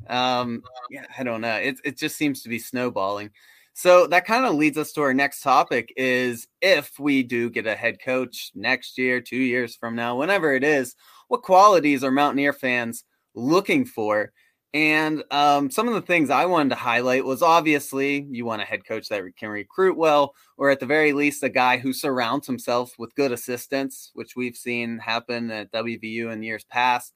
[0.09, 1.57] um, yeah, I don't know.
[1.57, 3.31] It it just seems to be snowballing.
[3.75, 7.67] So that kind of leads us to our next topic is if we do get
[7.67, 10.95] a head coach next year, 2 years from now, whenever it is,
[11.29, 14.33] what qualities are Mountaineer fans looking for?
[14.75, 18.65] And um, some of the things I wanted to highlight was obviously you want a
[18.65, 22.49] head coach that can recruit well, or at the very least, a guy who surrounds
[22.49, 27.15] himself with good assistants, which we've seen happen at WVU in years past,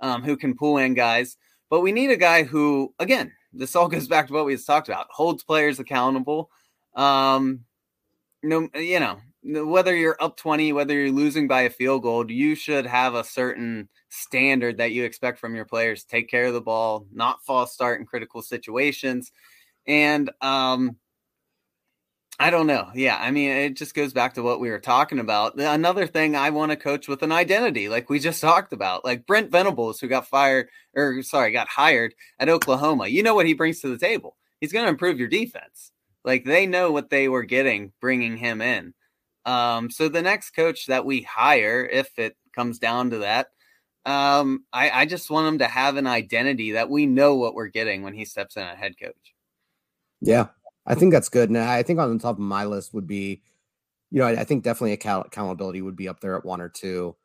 [0.00, 1.36] um, who can pull in guys.
[1.68, 4.66] But we need a guy who, again, this all goes back to what we just
[4.68, 5.08] talked about.
[5.10, 6.48] Holds players accountable.
[6.94, 7.64] Um,
[8.44, 12.54] no, you know, whether you're up 20, whether you're losing by a field goal, you
[12.54, 16.04] should have a certain standard that you expect from your players.
[16.04, 19.32] Take care of the ball, not false start in critical situations.
[19.86, 20.96] And um,
[22.38, 22.90] I don't know.
[22.94, 25.58] Yeah, I mean, it just goes back to what we were talking about.
[25.58, 29.26] Another thing, I want to coach with an identity, like we just talked about, like
[29.26, 33.08] Brent Venables, who got fired or sorry, got hired at Oklahoma.
[33.08, 34.36] You know what he brings to the table?
[34.60, 35.92] He's going to improve your defense.
[36.24, 38.94] Like they know what they were getting bringing him in.
[39.46, 43.48] Um, so the next coach that we hire, if it comes down to that,
[44.06, 47.68] um, I, I just want him to have an identity that we know what we're
[47.68, 49.34] getting when he steps in a head coach.
[50.20, 50.48] Yeah,
[50.86, 51.48] I think that's good.
[51.50, 53.42] And I think on the top of my list would be,
[54.10, 56.68] you know, I, I think definitely account- accountability would be up there at one or
[56.68, 57.16] two.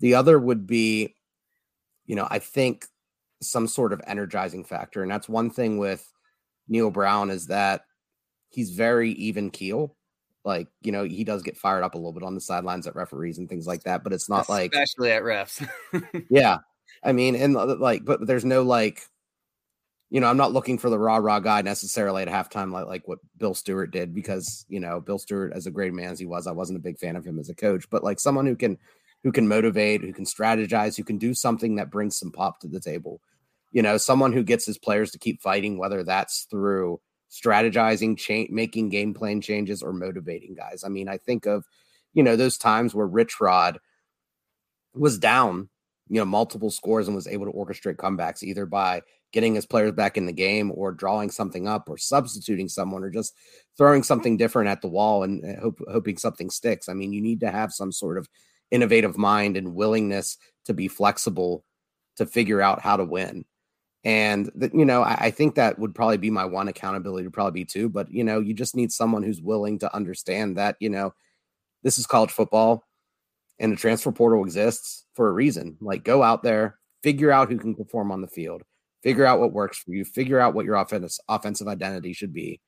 [0.00, 1.14] The other would be,
[2.06, 2.86] you know, I think
[3.40, 5.02] some sort of energizing factor.
[5.02, 6.10] And that's one thing with
[6.68, 7.82] Neal Brown is that
[8.48, 9.94] he's very even keel.
[10.44, 12.94] Like, you know, he does get fired up a little bit on the sidelines at
[12.94, 16.26] referees and things like that, but it's not Especially like especially at refs.
[16.30, 16.58] yeah.
[17.02, 19.02] I mean, and uh, like, but there's no like
[20.10, 23.08] you know, I'm not looking for the raw, raw guy necessarily at halftime, like like
[23.08, 26.24] what Bill Stewart did, because you know, Bill Stewart, as a great man as he
[26.24, 28.54] was, I wasn't a big fan of him as a coach, but like someone who
[28.54, 28.78] can
[29.24, 32.68] who can motivate, who can strategize, who can do something that brings some pop to
[32.68, 33.20] the table.
[33.72, 37.00] You know, someone who gets his players to keep fighting, whether that's through
[37.34, 40.84] strategizing, cha- making game plan changes, or motivating guys.
[40.84, 41.64] I mean, I think of,
[42.12, 43.78] you know, those times where Rich Rod
[44.94, 45.68] was down,
[46.08, 49.90] you know, multiple scores and was able to orchestrate comebacks either by getting his players
[49.90, 53.34] back in the game or drawing something up or substituting someone or just
[53.76, 56.88] throwing something different at the wall and uh, hope, hoping something sticks.
[56.88, 58.28] I mean, you need to have some sort of
[58.70, 61.64] innovative mind and willingness to be flexible
[62.16, 63.44] to figure out how to win.
[64.04, 67.32] And that, you know, I, I think that would probably be my one accountability, would
[67.32, 67.88] probably be two.
[67.88, 71.14] But you know, you just need someone who's willing to understand that, you know,
[71.82, 72.84] this is college football
[73.58, 75.76] And the transfer portal exists for a reason.
[75.80, 78.62] Like go out there, figure out who can perform on the field,
[79.02, 82.60] figure out what works for you, figure out what your offense, offensive identity should be,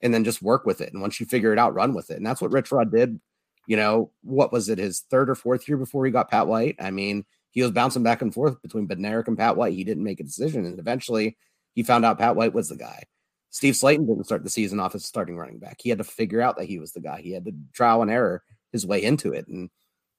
[0.00, 0.92] and then just work with it.
[0.92, 2.16] And once you figure it out, run with it.
[2.16, 3.20] And that's what Rich Rod did.
[3.66, 6.76] You know, what was it, his third or fourth year before he got Pat White?
[6.80, 9.74] I mean, he was bouncing back and forth between Bednarik and Pat White.
[9.74, 10.64] He didn't make a decision.
[10.66, 11.36] And eventually
[11.74, 13.04] he found out Pat White was the guy.
[13.50, 15.78] Steve Slaton didn't start the season off as starting running back.
[15.80, 17.20] He had to figure out that he was the guy.
[17.20, 19.48] He had to trial and error his way into it.
[19.48, 19.70] And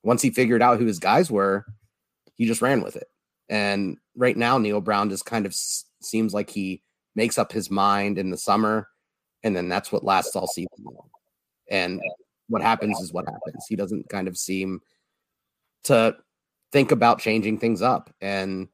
[0.04, 1.66] once he figured out who his guys were,
[2.36, 3.08] he just ran with it.
[3.48, 6.82] And right now, Neal Brown just kind of s- seems like he
[7.16, 8.90] makes up his mind in the summer,
[9.44, 11.10] and then that's what lasts all season long.
[11.70, 12.02] And
[12.48, 13.66] what happens is what happens.
[13.68, 14.82] He doesn't kind of seem
[15.86, 16.16] to
[16.72, 18.14] think about changing things up.
[18.22, 18.68] And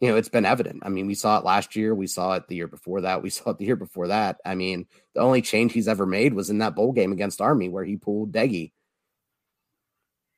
[0.00, 0.82] you know, it's been evident.
[0.82, 1.94] I mean, we saw it last year.
[1.94, 3.22] We saw it the year before that.
[3.22, 4.38] We saw it the year before that.
[4.44, 7.68] I mean, the only change he's ever made was in that bowl game against Army
[7.68, 8.72] where he pulled Doege.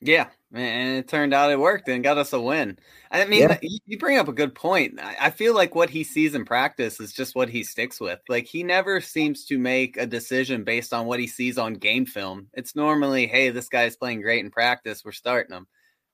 [0.05, 2.77] Yeah, and it turned out it worked and got us a win.
[3.13, 3.59] I mean, yeah.
[3.87, 4.99] you bring up a good point.
[5.01, 8.19] I feel like what he sees in practice is just what he sticks with.
[8.29, 12.05] Like he never seems to make a decision based on what he sees on game
[12.05, 12.49] film.
[12.53, 15.05] It's normally, hey, this guy's playing great in practice.
[15.05, 15.69] We're starting him.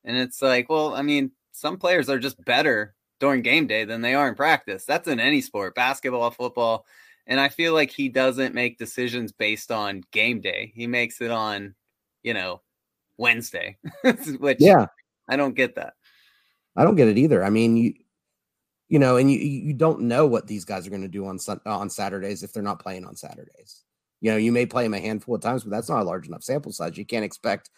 [0.08, 4.00] And it's like, well, I mean, some players are just better during game day than
[4.00, 4.86] they are in practice.
[4.86, 6.86] That's in any sport, basketball, football.
[7.26, 10.72] And I feel like he doesn't make decisions based on game day.
[10.74, 11.74] He makes it on,
[12.22, 12.62] you know,
[13.18, 13.76] Wednesday,
[14.38, 14.86] which yeah,
[15.28, 15.92] I don't get that.
[16.74, 17.44] I don't get it either.
[17.44, 17.94] I mean, you,
[18.88, 21.38] you know, and you you don't know what these guys are going to do on
[21.66, 23.84] on Saturdays if they're not playing on Saturdays.
[24.22, 26.26] You know, you may play them a handful of times, but that's not a large
[26.26, 26.96] enough sample size.
[26.96, 27.68] You can't expect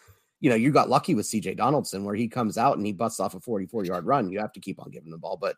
[0.41, 3.19] you know, you got lucky with CJ Donaldson where he comes out and he busts
[3.19, 4.31] off a 44 yard run.
[4.31, 5.37] You have to keep on giving the ball.
[5.37, 5.55] But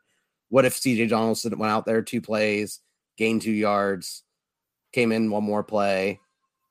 [0.50, 2.82] what if CJ Donaldson went out there two plays,
[3.18, 4.24] gained two yards,
[4.92, 6.20] came in one more play,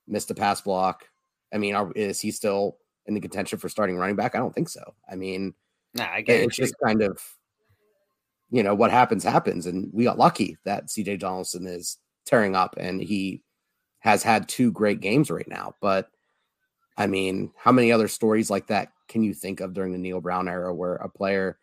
[0.07, 1.05] missed a pass block?
[1.51, 4.35] I mean, are, is he still in the contention for starting running back?
[4.35, 4.93] I don't think so.
[5.11, 5.55] I mean,
[5.95, 7.19] nah, I get it's just kind of,
[8.51, 9.65] you know, what happens, happens.
[9.65, 11.97] And we got lucky that CJ Donaldson is
[12.27, 13.41] tearing up and he
[13.99, 15.73] has had two great games right now.
[15.81, 16.09] But
[16.97, 20.21] I mean, how many other stories like that can you think of during the Neal
[20.21, 21.57] Brown era where a player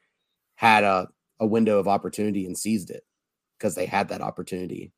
[0.57, 3.05] had a, a window of opportunity and seized it
[3.59, 4.93] because they had that opportunity?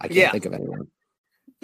[0.00, 0.30] I can't yeah.
[0.32, 0.88] think of anyone.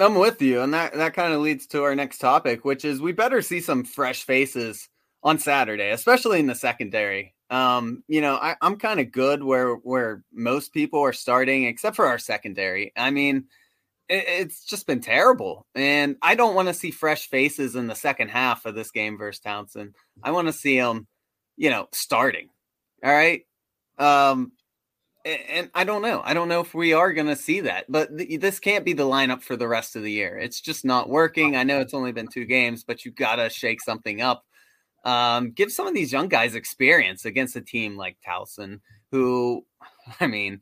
[0.01, 0.63] I'm with you.
[0.63, 3.61] And that, that kind of leads to our next topic, which is we better see
[3.61, 4.89] some fresh faces
[5.23, 7.35] on Saturday, especially in the secondary.
[7.51, 11.97] Um, you know, I, I'm kind of good where where most people are starting, except
[11.97, 12.93] for our secondary.
[12.97, 13.45] I mean,
[14.13, 15.67] it's just been terrible.
[15.75, 19.17] And I don't want to see fresh faces in the second half of this game
[19.17, 19.95] versus Towson.
[20.23, 21.07] I want to see them,
[21.57, 22.49] you know, starting.
[23.03, 23.43] All right.
[23.99, 24.53] Um,
[25.25, 26.21] and I don't know.
[26.25, 28.93] I don't know if we are going to see that, but th- this can't be
[28.93, 30.37] the lineup for the rest of the year.
[30.37, 31.57] It's just not working.
[31.57, 34.45] I know it's only been two games, but you got to shake something up.
[35.05, 39.65] Um, give some of these young guys experience against a team like Towson, who,
[40.21, 40.61] I mean,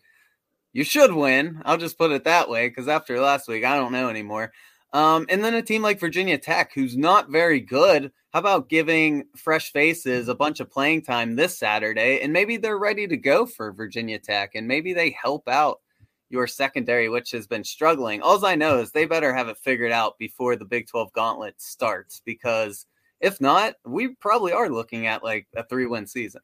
[0.72, 1.60] you should win.
[1.64, 4.52] I'll just put it that way because after last week, I don't know anymore.
[4.92, 8.10] Um, and then a team like Virginia Tech, who's not very good.
[8.32, 12.20] How about giving fresh faces a bunch of playing time this Saturday?
[12.20, 15.80] And maybe they're ready to go for Virginia Tech, and maybe they help out
[16.28, 18.22] your secondary, which has been struggling.
[18.22, 21.60] All I know is they better have it figured out before the Big 12 gauntlet
[21.60, 22.86] starts, because
[23.20, 26.40] if not, we probably are looking at like a three win season.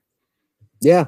[0.80, 1.06] Yeah.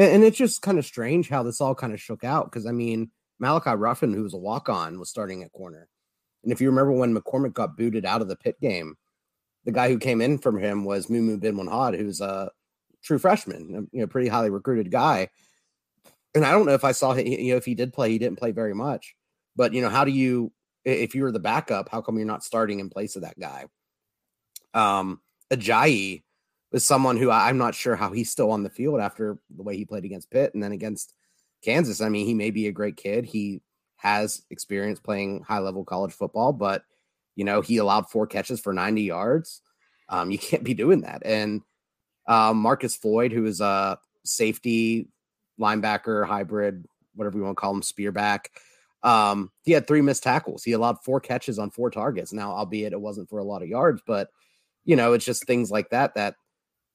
[0.00, 2.64] And, and it's just kind of strange how this all kind of shook out because
[2.64, 5.88] I mean, Malachi Ruffin, who was a walk on, was starting at corner.
[6.42, 8.96] And if you remember when McCormick got booted out of the Pitt game,
[9.66, 11.54] the guy who came in from him was Mumu Bin
[11.98, 12.50] who's a
[13.02, 15.28] true freshman, you know, pretty highly recruited guy.
[16.34, 18.18] And I don't know if I saw him, you know, if he did play, he
[18.18, 19.14] didn't play very much.
[19.54, 20.50] But, you know, how do you,
[20.86, 23.66] if you were the backup, how come you're not starting in place of that guy?
[24.72, 26.22] Um, Ajayi
[26.72, 29.76] was someone who I'm not sure how he's still on the field after the way
[29.76, 31.14] he played against Pitt and then against
[31.62, 32.00] Kansas.
[32.00, 33.24] I mean, he may be a great kid.
[33.24, 33.62] He
[33.96, 36.84] has experience playing high level college football, but
[37.36, 39.62] you know, he allowed four catches for 90 yards.
[40.08, 41.22] Um, you can't be doing that.
[41.24, 41.62] And
[42.26, 45.08] um, Marcus Floyd, who is a safety
[45.60, 48.46] linebacker hybrid, whatever you want to call him, spearback.
[49.02, 50.62] Um, he had three missed tackles.
[50.62, 52.32] He allowed four catches on four targets.
[52.32, 54.28] Now, albeit it wasn't for a lot of yards, but
[54.84, 56.34] you know, it's just things like that that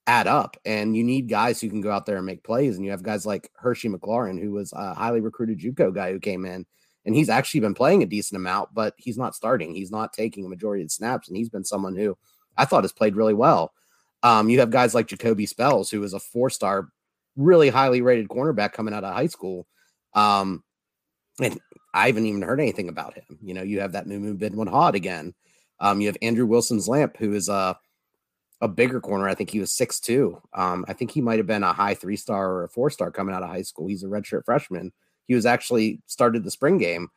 [0.07, 2.85] add up and you need guys who can go out there and make plays and
[2.85, 6.45] you have guys like Hershey McLaurin who was a highly recruited JUCO guy who came
[6.45, 6.65] in
[7.05, 9.73] and he's actually been playing a decent amount but he's not starting.
[9.73, 12.15] He's not taking a majority of the snaps and he's been someone who
[12.55, 13.73] I thought has played really well.
[14.21, 16.89] Um, you have guys like Jacolby Spells who is a four-star
[17.35, 19.65] really highly rated cornerback coming out of high school
[20.13, 20.63] um,
[21.41, 21.59] and
[21.95, 23.39] I haven't even heard anything about him.
[23.41, 25.33] You know you have that Mumu Bin again.
[25.79, 27.77] Um, you have Andrew Wilson-Lamp who is a
[28.65, 29.29] a bigger corner.
[29.29, 30.41] I think he was six two.
[30.53, 33.11] Um, I think he might have been a high three star or a four star
[33.11, 33.87] coming out of high school.
[33.87, 34.91] He's a redshirt freshman.
[35.27, 37.09] He was actually started the spring game,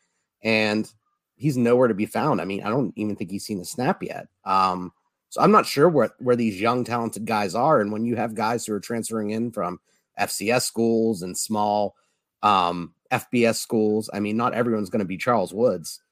[0.42, 0.90] and
[1.36, 2.42] he's nowhere to be found.
[2.42, 4.26] I mean, I don't even think he's seen a snap yet.
[4.44, 4.92] Um,
[5.30, 7.80] so I'm not sure where where these young talented guys are.
[7.80, 9.80] And when you have guys who are transferring in from
[10.20, 11.96] FCS schools and small
[12.42, 16.02] um, FBS schools, I mean, not everyone's going to be Charles Woods.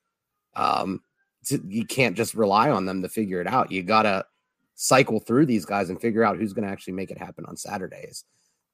[0.55, 1.03] Um,
[1.69, 3.71] you can't just rely on them to figure it out.
[3.71, 4.25] You gotta
[4.77, 7.57] cycle through these guys and figure out who's going to actually make it happen on
[7.57, 8.25] Saturdays.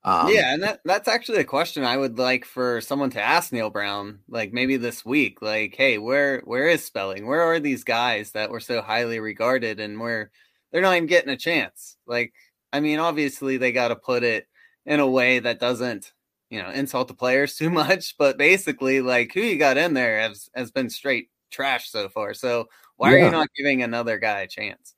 [0.04, 3.52] Um, yeah, and that that's actually a question I would like for someone to ask
[3.52, 7.24] Neal Brown, like maybe this week, like, hey, where where is spelling?
[7.26, 10.32] Where are these guys that were so highly regarded and where
[10.72, 11.96] they're not even getting a chance?
[12.04, 12.32] Like,
[12.72, 14.48] I mean, obviously they got to put it
[14.86, 16.12] in a way that doesn't,
[16.50, 20.20] you know, insult the players too much, but basically, like who you got in there
[20.20, 22.34] has has been straight trash so far.
[22.34, 23.16] So why yeah.
[23.16, 24.96] are you not giving another guy a chance?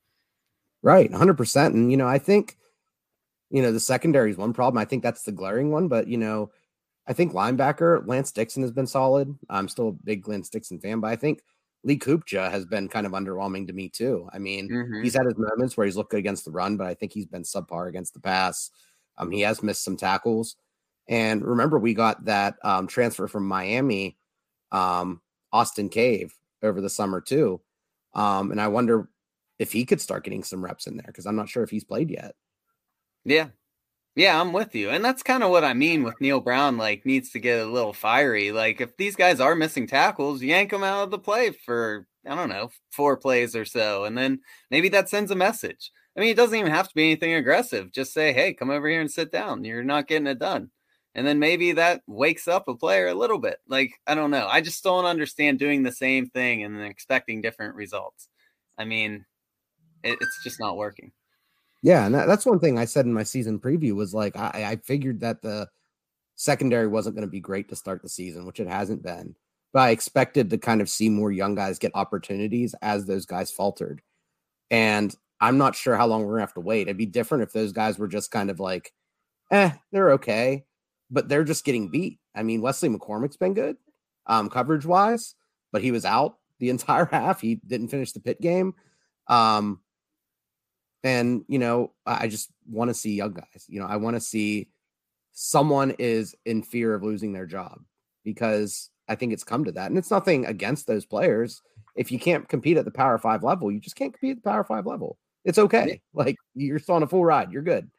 [0.85, 1.75] Right, hundred percent.
[1.75, 2.59] And you know, I think
[3.51, 4.79] you know, the secondary is one problem.
[4.79, 6.51] I think that's the glaring one, but you know,
[7.07, 9.35] I think linebacker Lance Dixon has been solid.
[9.49, 11.43] I'm still a big Lance Dixon fan, but I think
[11.85, 14.29] Lee Kpogba has been kind of underwhelming to me too.
[14.33, 15.03] I mean, mm-hmm.
[15.03, 17.27] he's had his moments where he's looked good against the run, but I think he's
[17.27, 18.71] been subpar against the pass.
[19.17, 20.57] Um, he has missed some tackles.
[21.09, 24.19] And remember, we got that um, transfer from Miami,
[24.73, 27.61] um, Austin Cave, over the summer too.
[28.15, 29.09] Um, and I wonder
[29.65, 31.85] if he could start getting some reps in there because I'm not sure if he's
[31.85, 32.35] played yet.
[33.25, 33.49] Yeah.
[34.15, 34.91] Yeah, I'm with you.
[34.91, 37.65] And that's kind of what I mean with Neal Brown, like, needs to get a
[37.65, 38.53] little fiery.
[38.53, 42.35] Like, if these guys are missing tackles, yank them out of the play for, I
[42.35, 44.05] don't know, four plays or so.
[44.05, 44.41] And then
[44.71, 45.91] maybe that sends a message.
[46.15, 47.91] I mean, it doesn't even have to be anything aggressive.
[47.91, 49.65] Just say, hey, come over here and sit down.
[49.65, 50.71] You're not getting it done.
[51.15, 53.57] And then maybe that wakes up a player a little bit.
[53.67, 54.47] Like, I don't know.
[54.47, 58.29] I just don't understand doing the same thing and then expecting different results.
[58.77, 59.25] I mean,
[60.05, 61.13] it, it's just not working.
[61.83, 64.65] Yeah, and that, that's one thing I said in my season preview was like I,
[64.71, 65.69] I figured that the
[66.37, 69.37] secondary wasn't going to be great to start the season, which it hasn't been.
[69.73, 73.51] But I expected to kind of see more young guys get opportunities as those guys
[73.51, 74.03] faltered.
[74.71, 76.83] And I'm not sure how long we're gonna have to wait.
[76.83, 78.93] It'd be different if those guys were just kind of like,
[79.51, 80.65] eh, they're okay,
[81.11, 82.19] but they're just getting beat.
[82.35, 83.77] I mean, Wesley McCormick's been good,
[84.27, 85.35] um, coverage wise,
[85.71, 87.43] but he was out the entire half.
[87.43, 88.75] He didn't finish the Pitt game.
[89.29, 89.81] Um,
[91.05, 93.67] and, you know, I just want to see young guys.
[93.69, 94.69] You know, I want to see
[95.33, 97.81] someone is in fear of losing their job
[98.25, 99.91] because I think it's come to that.
[99.91, 101.61] And it's nothing against those players.
[101.95, 104.51] If you can't compete at the power five level, you just can't compete at the
[104.51, 105.19] power five level.
[105.45, 106.01] It's okay.
[106.15, 107.53] Like you're still on a full ride.
[107.53, 107.91] You're good.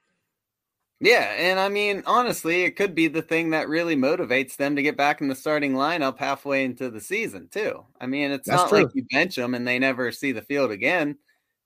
[1.02, 4.82] Yeah, and I mean, honestly, it could be the thing that really motivates them to
[4.82, 7.86] get back in the starting lineup halfway into the season, too.
[8.00, 8.84] I mean, it's That's not true.
[8.84, 11.18] like you bench them and they never see the field again.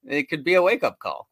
[0.03, 1.28] It could be a wake up call.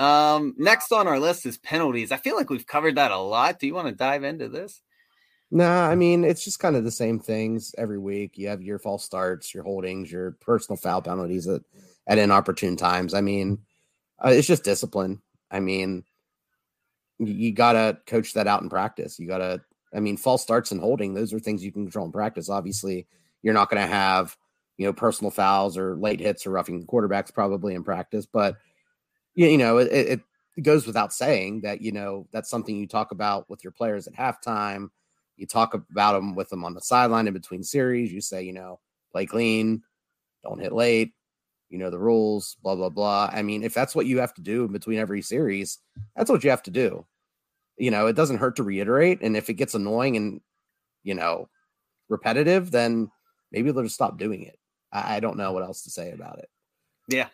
[0.00, 2.10] Um, next on our list is penalties.
[2.10, 3.58] I feel like we've covered that a lot.
[3.58, 4.80] Do you want to dive into this?
[5.50, 8.38] Nah, I mean, it's just kind of the same things every week.
[8.38, 11.60] You have your false starts, your holdings, your personal foul penalties at,
[12.06, 13.12] at inopportune times.
[13.12, 13.58] I mean,
[14.24, 15.20] uh, it's just discipline.
[15.50, 16.04] I mean,
[17.18, 19.18] you, you got to coach that out in practice.
[19.18, 19.60] You got to,
[19.92, 22.48] I mean, false starts and holding, those are things you can control in practice.
[22.48, 23.06] Obviously,
[23.42, 24.34] you're not going to have,
[24.78, 28.56] you know, personal fouls or late hits or roughing quarterbacks probably in practice, but
[29.34, 30.20] you know, it,
[30.56, 34.06] it goes without saying that, you know, that's something you talk about with your players
[34.06, 34.88] at halftime.
[35.36, 38.12] You talk about them with them on the sideline in between series.
[38.12, 38.78] You say, you know,
[39.12, 39.82] play clean,
[40.42, 41.12] don't hit late,
[41.70, 43.30] you know, the rules, blah, blah, blah.
[43.32, 45.78] I mean, if that's what you have to do in between every series,
[46.16, 47.06] that's what you have to do.
[47.78, 49.22] You know, it doesn't hurt to reiterate.
[49.22, 50.40] And if it gets annoying and,
[51.04, 51.48] you know,
[52.08, 53.10] repetitive, then
[53.52, 54.58] maybe they'll just stop doing it.
[54.92, 56.50] I, I don't know what else to say about it.
[57.08, 57.28] Yeah,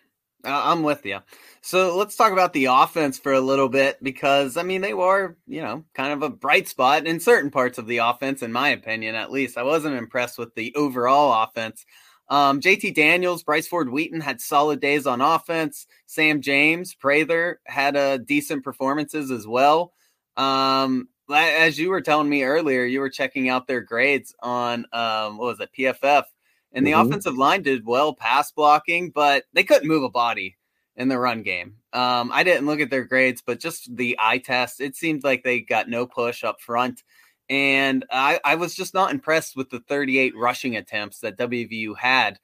[0.47, 1.20] I'm with you.
[1.61, 5.36] So let's talk about the offense for a little bit because I mean they were,
[5.47, 8.68] you know, kind of a bright spot in certain parts of the offense, in my
[8.70, 9.59] opinion, at least.
[9.59, 11.84] I wasn't impressed with the overall offense.
[12.28, 15.86] Um, JT Daniels, Bryce Ford Wheaton had solid days on offense.
[16.07, 19.92] Sam James, Prather had uh, decent performances as well.
[20.36, 25.38] Um, as you were telling me earlier, you were checking out their grades on um,
[25.38, 26.24] what was it, PFF.
[26.77, 27.09] And the mm-hmm.
[27.09, 30.59] offensive line did well pass blocking, but they couldn't move a body
[30.95, 31.77] in the run game.
[31.95, 35.43] Um, I didn't look at their grades, but just the eye test, it seemed like
[35.43, 37.03] they got no push up front.
[37.49, 42.39] And I, I was just not impressed with the 38 rushing attempts that WVU had.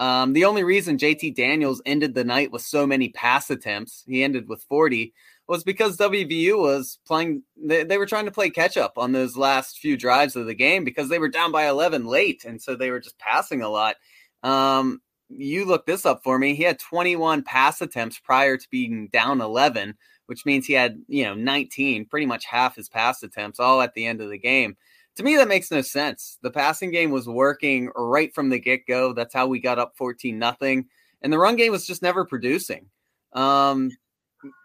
[0.00, 4.24] Um, the only reason JT Daniels ended the night with so many pass attempts, he
[4.24, 5.14] ended with 40,
[5.48, 9.36] was because WVU was playing, they, they were trying to play catch up on those
[9.36, 12.44] last few drives of the game because they were down by 11 late.
[12.44, 13.96] And so they were just passing a lot.
[14.42, 16.54] Um, you look this up for me.
[16.54, 19.94] He had 21 pass attempts prior to being down 11,
[20.26, 23.94] which means he had, you know, 19, pretty much half his pass attempts all at
[23.94, 24.76] the end of the game.
[25.16, 26.38] To me, that makes no sense.
[26.42, 29.12] The passing game was working right from the get go.
[29.12, 30.86] That's how we got up 14 nothing.
[31.22, 32.86] And the run game was just never producing.
[33.32, 33.90] Um,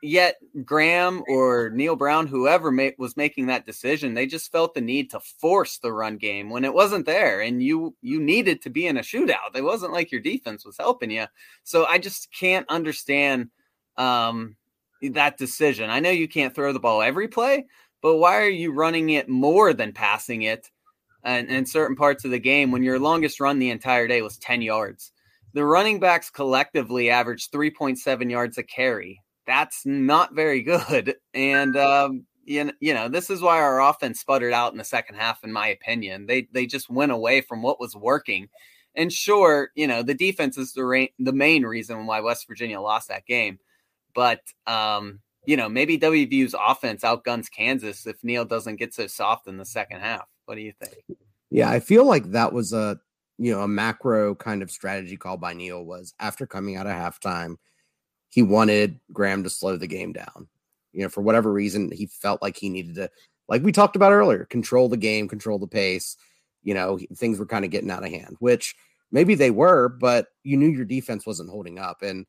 [0.01, 4.81] yet Graham or Neal Brown, whoever ma- was making that decision, they just felt the
[4.81, 8.69] need to force the run game when it wasn't there, and you you needed to
[8.69, 9.55] be in a shootout.
[9.55, 11.25] It wasn't like your defense was helping you.
[11.63, 13.49] So I just can't understand
[13.97, 14.55] um,
[15.01, 15.89] that decision.
[15.89, 17.65] I know you can't throw the ball every play,
[18.01, 20.69] but why are you running it more than passing it?
[21.23, 24.39] And in certain parts of the game, when your longest run the entire day was
[24.39, 25.11] 10 yards,
[25.53, 31.15] the running backs collectively averaged 3.7 yards a carry that's not very good.
[31.33, 35.15] And um, you, you know, this is why our offense sputtered out in the second
[35.15, 36.25] half, in my opinion.
[36.25, 38.49] They they just went away from what was working.
[38.95, 43.07] And sure, you know, the defense is the the main reason why West Virginia lost
[43.07, 43.59] that game.
[44.13, 49.47] But um, you know, maybe WVU's offense outguns Kansas if Neal doesn't get so soft
[49.47, 50.27] in the second half.
[50.45, 50.95] What do you think?
[51.49, 52.99] Yeah, I feel like that was a
[53.37, 56.93] you know a macro kind of strategy call by Neal was after coming out of
[56.93, 57.55] halftime
[58.31, 60.47] he wanted Graham to slow the game down.
[60.93, 63.09] You know, for whatever reason, he felt like he needed to,
[63.47, 66.17] like we talked about earlier, control the game, control the pace.
[66.63, 68.75] You know, things were kind of getting out of hand, which
[69.11, 72.01] maybe they were, but you knew your defense wasn't holding up.
[72.01, 72.25] And,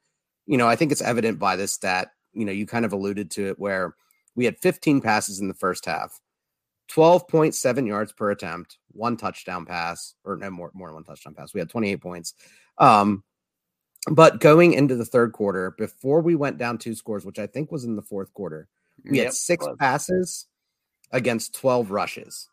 [0.47, 3.31] you know, I think it's evident by this stat, you know, you kind of alluded
[3.33, 3.95] to it where
[4.35, 6.21] we had 15 passes in the first half,
[6.91, 11.55] 12.7 yards per attempt, one touchdown pass, or no more, more than one touchdown pass.
[11.55, 12.35] We had 28 points.
[12.79, 13.23] Um,
[14.11, 17.71] but going into the third quarter, before we went down two scores, which I think
[17.71, 18.69] was in the fourth quarter,
[19.05, 19.27] we yep.
[19.27, 20.47] had six passes
[21.13, 22.49] against 12 rushes.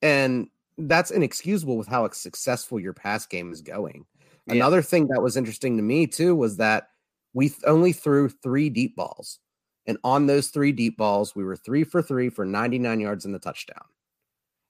[0.00, 4.06] And that's inexcusable with how successful your pass game is going.
[4.46, 4.54] Yeah.
[4.54, 6.88] Another thing that was interesting to me, too, was that
[7.34, 9.38] we only threw three deep balls.
[9.86, 13.32] And on those three deep balls, we were three for three for 99 yards in
[13.32, 13.84] the touchdown.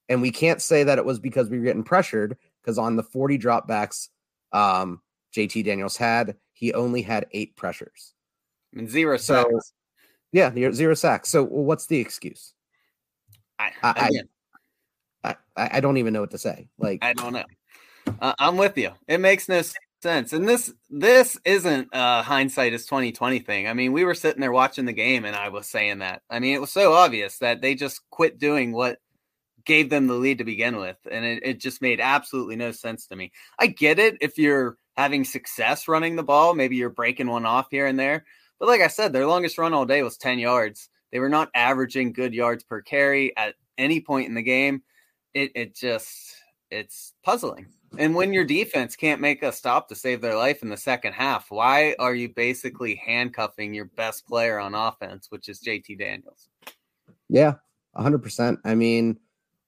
[0.09, 3.03] And we can't say that it was because we were getting pressured, because on the
[3.03, 4.09] 40 dropbacks,
[4.53, 5.01] um,
[5.35, 6.37] JT Daniels had.
[6.53, 8.15] He only had eight pressures.
[8.75, 9.51] and zero sacks.
[9.51, 9.61] So,
[10.33, 11.29] yeah, zero sacks.
[11.29, 12.55] So what's the excuse?
[13.59, 14.23] I I,
[15.25, 16.69] I, I, don't even know what to say.
[16.79, 17.45] Like I don't know.
[18.21, 18.91] Uh, I'm with you.
[19.07, 19.63] It makes no
[20.03, 20.33] sense.
[20.33, 23.69] And this this isn't uh hindsight is 2020 thing.
[23.69, 26.23] I mean, we were sitting there watching the game and I was saying that.
[26.29, 28.99] I mean, it was so obvious that they just quit doing what
[29.65, 30.97] gave them the lead to begin with.
[31.11, 33.31] And it, it just made absolutely no sense to me.
[33.59, 36.55] I get it if you're having success running the ball.
[36.55, 38.25] Maybe you're breaking one off here and there.
[38.59, 40.89] But like I said, their longest run all day was 10 yards.
[41.11, 44.83] They were not averaging good yards per carry at any point in the game.
[45.35, 46.37] It it just
[46.71, 47.67] it's puzzling.
[47.99, 51.13] And when your defense can't make a stop to save their life in the second
[51.13, 56.49] half, why are you basically handcuffing your best player on offense, which is JT Daniels?
[57.29, 57.55] Yeah,
[57.97, 58.57] 100%.
[58.65, 59.19] I mean,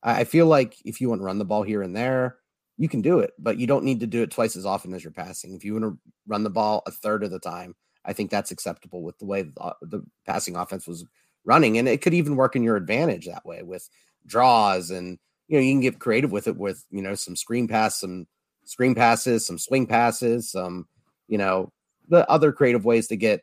[0.03, 2.39] I feel like if you want to run the ball here and there,
[2.77, 5.05] you can do it, but you don't need to do it twice as often as
[5.05, 5.55] you're passing.
[5.55, 8.51] If you want to run the ball a third of the time, I think that's
[8.51, 11.05] acceptable with the way the, the passing offense was
[11.45, 13.89] running, and it could even work in your advantage that way with
[14.27, 15.18] draws and
[15.49, 18.27] you know you can get creative with it with you know some screen pass, some
[18.64, 20.87] screen passes, some swing passes, some
[21.29, 21.72] you know
[22.09, 23.43] the other creative ways to get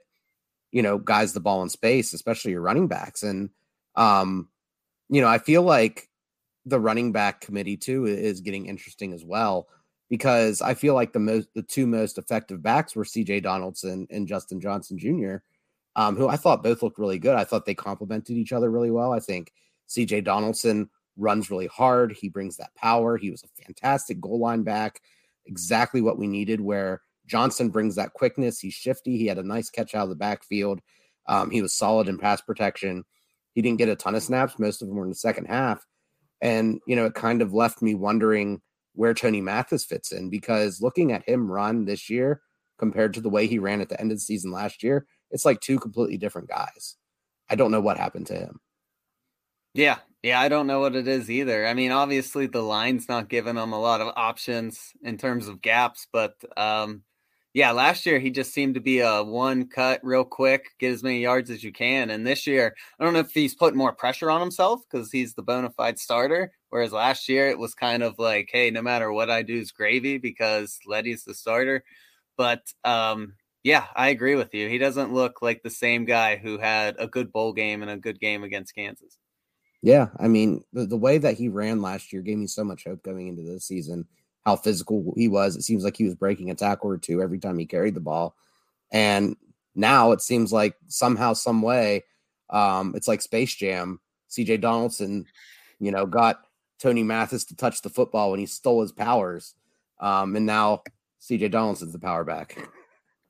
[0.71, 3.49] you know guys the ball in space, especially your running backs, and
[3.95, 4.49] um
[5.09, 6.09] you know I feel like
[6.65, 9.67] the running back committee too is getting interesting as well
[10.11, 14.27] because I feel like the most the two most effective backs were CJ Donaldson and
[14.27, 15.37] Justin Johnson Jr.,
[15.95, 17.35] um, who I thought both looked really good.
[17.35, 19.13] I thought they complemented each other really well.
[19.13, 19.53] I think
[19.89, 22.11] CJ Donaldson runs really hard.
[22.11, 23.17] He brings that power.
[23.17, 25.01] He was a fantastic goal line back,
[25.45, 26.59] exactly what we needed.
[26.59, 28.59] Where Johnson brings that quickness.
[28.59, 29.17] He's shifty.
[29.17, 30.81] He had a nice catch out of the backfield.
[31.27, 33.05] Um, he was solid in pass protection.
[33.53, 34.59] He didn't get a ton of snaps.
[34.59, 35.85] Most of them were in the second half.
[36.41, 38.61] And, you know, it kind of left me wondering
[38.93, 42.41] where Tony Mathis fits in because looking at him run this year
[42.77, 45.45] compared to the way he ran at the end of the season last year, it's
[45.45, 46.97] like two completely different guys.
[47.49, 48.59] I don't know what happened to him.
[49.73, 49.99] Yeah.
[50.23, 50.39] Yeah.
[50.39, 51.65] I don't know what it is either.
[51.65, 55.61] I mean, obviously the line's not giving him a lot of options in terms of
[55.61, 57.03] gaps, but um,
[57.53, 61.03] yeah, last year he just seemed to be a one cut real quick, get as
[61.03, 62.09] many yards as you can.
[62.09, 65.33] And this year, I don't know if he's putting more pressure on himself because he's
[65.33, 66.53] the bona fide starter.
[66.69, 69.71] Whereas last year it was kind of like, hey, no matter what I do is
[69.71, 71.83] gravy because Leddie's the starter.
[72.37, 73.33] But um,
[73.63, 74.69] yeah, I agree with you.
[74.69, 77.97] He doesn't look like the same guy who had a good bowl game and a
[77.97, 79.17] good game against Kansas.
[79.81, 82.85] Yeah, I mean, the, the way that he ran last year gave me so much
[82.85, 84.07] hope going into this season
[84.45, 85.55] how physical he was.
[85.55, 87.99] It seems like he was breaking a tackle or two every time he carried the
[87.99, 88.35] ball.
[88.91, 89.35] And
[89.75, 92.03] now it seems like somehow, some way,
[92.49, 93.99] um, it's like Space Jam.
[94.29, 95.25] CJ Donaldson,
[95.79, 96.41] you know, got
[96.79, 99.55] Tony Mathis to touch the football when he stole his powers.
[99.99, 100.83] Um, and now
[101.21, 102.57] CJ Donaldson's the power back.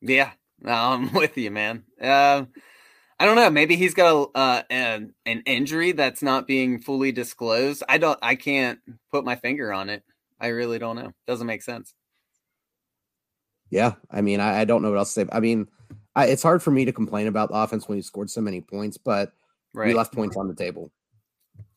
[0.02, 0.32] Yeah,
[0.66, 1.84] I'm with you, man.
[2.02, 2.46] Uh,
[3.20, 3.50] I don't know.
[3.50, 7.84] Maybe he's got a, uh, an injury that's not being fully disclosed.
[7.88, 8.18] I don't.
[8.22, 8.80] I can't
[9.12, 10.04] put my finger on it.
[10.42, 11.12] I really don't know.
[11.28, 11.94] Doesn't make sense.
[13.70, 15.30] Yeah, I mean, I, I don't know what else to say.
[15.32, 15.68] I mean,
[16.16, 18.60] I, it's hard for me to complain about the offense when you scored so many
[18.60, 19.32] points, but
[19.74, 19.88] right.
[19.88, 20.92] we left points on the table.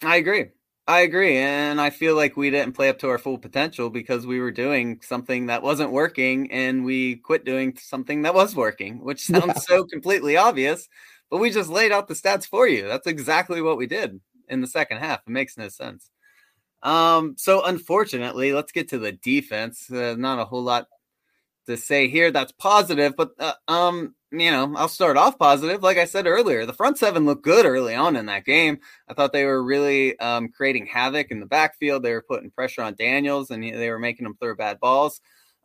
[0.02, 0.46] I agree.
[0.86, 1.36] I agree.
[1.36, 4.50] And I feel like we didn't play up to our full potential because we were
[4.50, 9.46] doing something that wasn't working and we quit doing something that was working, which sounds
[9.46, 9.54] yeah.
[9.54, 10.88] so completely obvious,
[11.30, 12.86] but we just laid out the stats for you.
[12.86, 15.20] That's exactly what we did in the second half.
[15.26, 16.10] It makes no sense.
[16.84, 19.90] Um, so unfortunately, let's get to the defense.
[19.90, 20.86] Uh, not a whole lot
[21.66, 25.82] to say here that's positive, but uh, um, you know, I'll start off positive.
[25.82, 28.78] Like I said earlier, the front seven looked good early on in that game.
[29.08, 32.02] I thought they were really um, creating havoc in the backfield.
[32.02, 35.20] They were putting pressure on Daniels, and they were making him throw bad balls.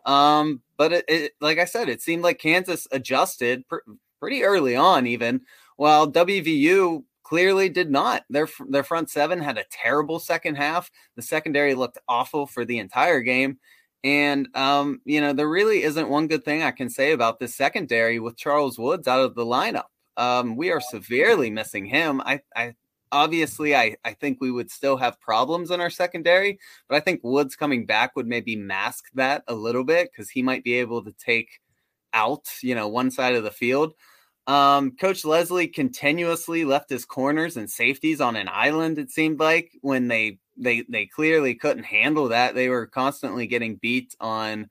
[0.05, 3.77] Um, but it, it, like I said, it seemed like Kansas adjusted pr-
[4.19, 5.41] pretty early on, even
[5.75, 8.23] while WVU clearly did not.
[8.29, 10.89] Their their front seven had a terrible second half.
[11.15, 13.59] The secondary looked awful for the entire game.
[14.03, 17.55] And um, you know, there really isn't one good thing I can say about this
[17.55, 19.85] secondary with Charles Woods out of the lineup.
[20.17, 22.19] Um, we are severely missing him.
[22.21, 22.73] I, I
[23.11, 27.21] obviously I, I think we would still have problems in our secondary, but I think
[27.23, 31.03] Woods coming back would maybe mask that a little bit because he might be able
[31.03, 31.59] to take
[32.13, 33.93] out, you know, one side of the field.
[34.49, 39.71] Um, Coach Lesley continuously left his corners and safeties on an island, it seemed like,
[39.81, 42.55] when they they they clearly couldn't handle that.
[42.55, 44.69] They were constantly getting beat on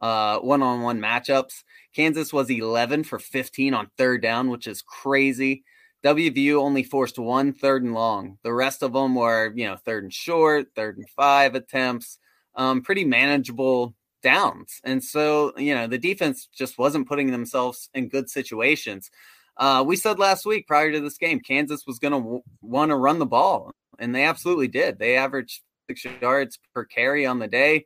[0.00, 1.62] uh, one-on-one matchups.
[1.94, 5.62] Kansas was 11 for 15 on third down, which is crazy.
[6.04, 8.38] WVU only forced one third and long.
[8.44, 12.18] The rest of them were, you know, third and short, third and five attempts,
[12.54, 14.80] um, pretty manageable downs.
[14.84, 19.10] And so, you know, the defense just wasn't putting themselves in good situations.
[19.56, 22.90] Uh, we said last week prior to this game, Kansas was going to w- want
[22.90, 24.98] to run the ball and they absolutely did.
[24.98, 27.84] They averaged six yards per carry on the day.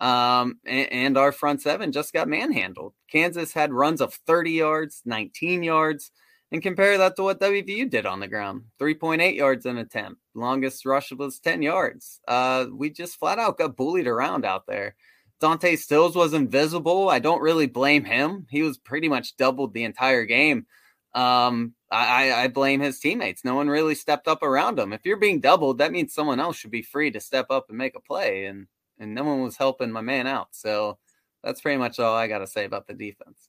[0.00, 2.94] Um, and, and, our front seven just got manhandled.
[3.12, 6.10] Kansas had runs of 30 yards, 19 yards,
[6.50, 10.18] and compare that to what WVU did on the ground 3.8 yards an attempt.
[10.34, 12.18] Longest rush was 10 yards.
[12.26, 14.96] Uh, we just flat out got bullied around out there.
[15.40, 17.08] Dante Stills was invisible.
[17.08, 18.46] I don't really blame him.
[18.50, 20.66] He was pretty much doubled the entire game.
[21.14, 23.44] Um, I, I blame his teammates.
[23.44, 24.92] No one really stepped up around him.
[24.92, 27.78] If you're being doubled, that means someone else should be free to step up and
[27.78, 28.68] make a play, and
[28.98, 30.48] and no one was helping my man out.
[30.52, 30.98] So
[31.42, 33.48] that's pretty much all I got to say about the defense.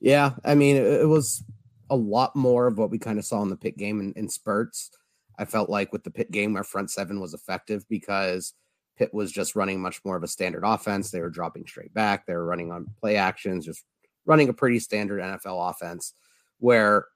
[0.00, 1.42] Yeah, I mean, it, was
[1.88, 4.28] a lot more of what we kind of saw in the Pitt game in, in
[4.28, 4.90] spurts.
[5.38, 8.52] I felt like with the Pitt game, our front seven was effective because
[8.96, 11.10] Pitt was just running much more of a standard offense.
[11.10, 12.26] They were dropping straight back.
[12.26, 13.84] They were running on play actions, just
[14.24, 16.14] running a pretty standard NFL offense.
[16.58, 17.06] Where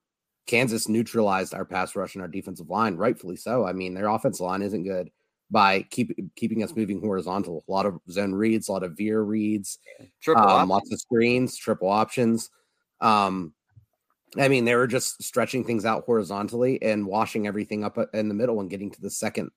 [0.47, 3.67] Kansas neutralized our pass rush and our defensive line, rightfully so.
[3.67, 5.11] I mean, their offensive line isn't good
[5.51, 7.65] by keep, keeping us moving horizontal.
[7.67, 9.79] A lot of zone reads, a lot of veer reads,
[10.21, 12.51] triple um, lots of screens, triple options.
[13.01, 13.55] Um,
[14.39, 18.29] I mean, they were just stretching things out horizontally and washing everything up uh, in
[18.29, 19.51] the middle and getting to the second,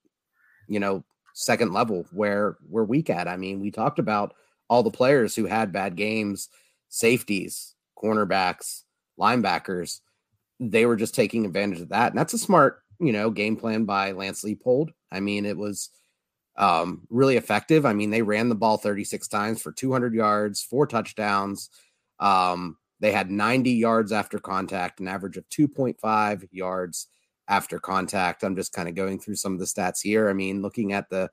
[0.67, 1.03] you know,
[1.34, 3.27] second level where we're weak at.
[3.27, 4.34] I mean, we talked about
[4.69, 6.49] all the players who had bad games,
[6.89, 8.84] safeties, cornerbacks,
[9.19, 9.99] linebackers
[10.59, 12.11] they were just taking advantage of that.
[12.11, 14.89] And that's a smart, you know, game plan by Lance Leipold.
[15.11, 15.89] I mean, it was
[16.55, 17.86] um, really effective.
[17.86, 21.69] I mean, they ran the ball 36 times for 200 yards, four touchdowns.
[22.19, 27.07] Um, they had 90 yards after contact, an average of 2.5 yards
[27.47, 28.43] after contact.
[28.43, 30.29] I'm just kind of going through some of the stats here.
[30.29, 31.29] I mean, looking at the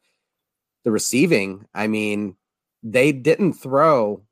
[0.84, 2.36] the receiving, I mean,
[2.82, 4.22] they didn't throw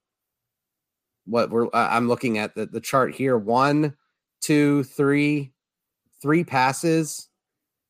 [1.27, 3.37] what we're I'm looking at the, the chart here.
[3.37, 3.97] One
[4.41, 5.53] two, three,
[6.23, 7.29] three passes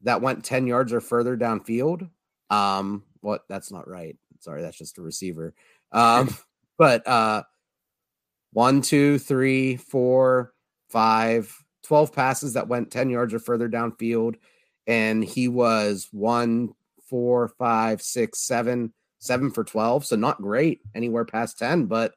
[0.02, 2.08] that went 10 yards or further downfield.
[2.50, 4.16] Um, what that's not right.
[4.40, 5.54] Sorry, that's just a receiver.
[5.92, 6.34] Um,
[6.78, 7.42] but uh
[8.52, 10.54] one, two, three, four,
[10.88, 11.54] five,
[11.88, 14.34] 12 passes that went 10 yards or further downfield.
[14.86, 16.74] And he was one,
[17.08, 20.04] four, five, six, seven, seven for 12.
[20.04, 22.12] So not great anywhere past 10, but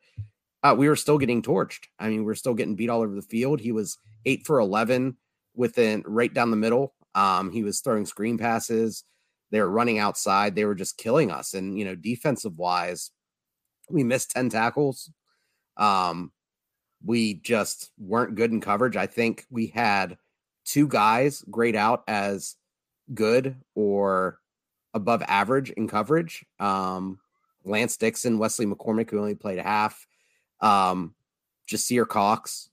[0.61, 1.85] uh, we were still getting torched.
[1.97, 3.61] I mean, we are still getting beat all over the field.
[3.61, 5.15] He was eight for 11
[5.55, 6.93] within right down the middle.
[7.15, 9.05] Um, he was throwing screen passes.
[9.51, 10.53] They were running outside.
[10.53, 11.53] They were just killing us.
[11.53, 13.11] And, you know, defensive wise,
[13.89, 15.09] we missed 10 tackles.
[15.77, 16.33] Um,
[17.03, 18.95] we just weren't good in coverage.
[18.95, 20.17] I think we had
[20.65, 22.55] two guys grade out as
[23.13, 24.39] good or
[24.93, 26.45] above average in coverage.
[26.59, 27.19] Um,
[27.63, 30.07] Lance Dixon, Wesley McCormick, who only played half,
[30.61, 31.13] um,
[31.69, 32.69] Jasir Cox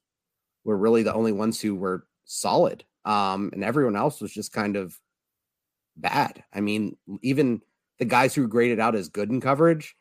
[0.64, 2.84] were really the only ones who were solid.
[3.04, 4.98] Um, and everyone else was just kind of
[5.96, 6.44] bad.
[6.52, 7.62] I mean, even
[7.98, 9.96] the guys who graded out as good in coverage,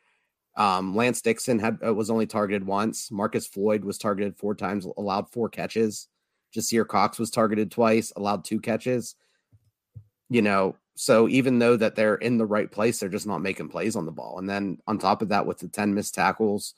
[0.57, 3.11] um, Lance Dixon had uh, was only targeted once.
[3.11, 6.07] Marcus Floyd was targeted four times, allowed four catches.
[6.55, 9.15] Jasir Cox was targeted twice, allowed two catches.
[10.29, 13.69] You know, so even though that they're in the right place, they're just not making
[13.69, 14.39] plays on the ball.
[14.39, 16.73] And then on top of that, with the 10 missed tackles,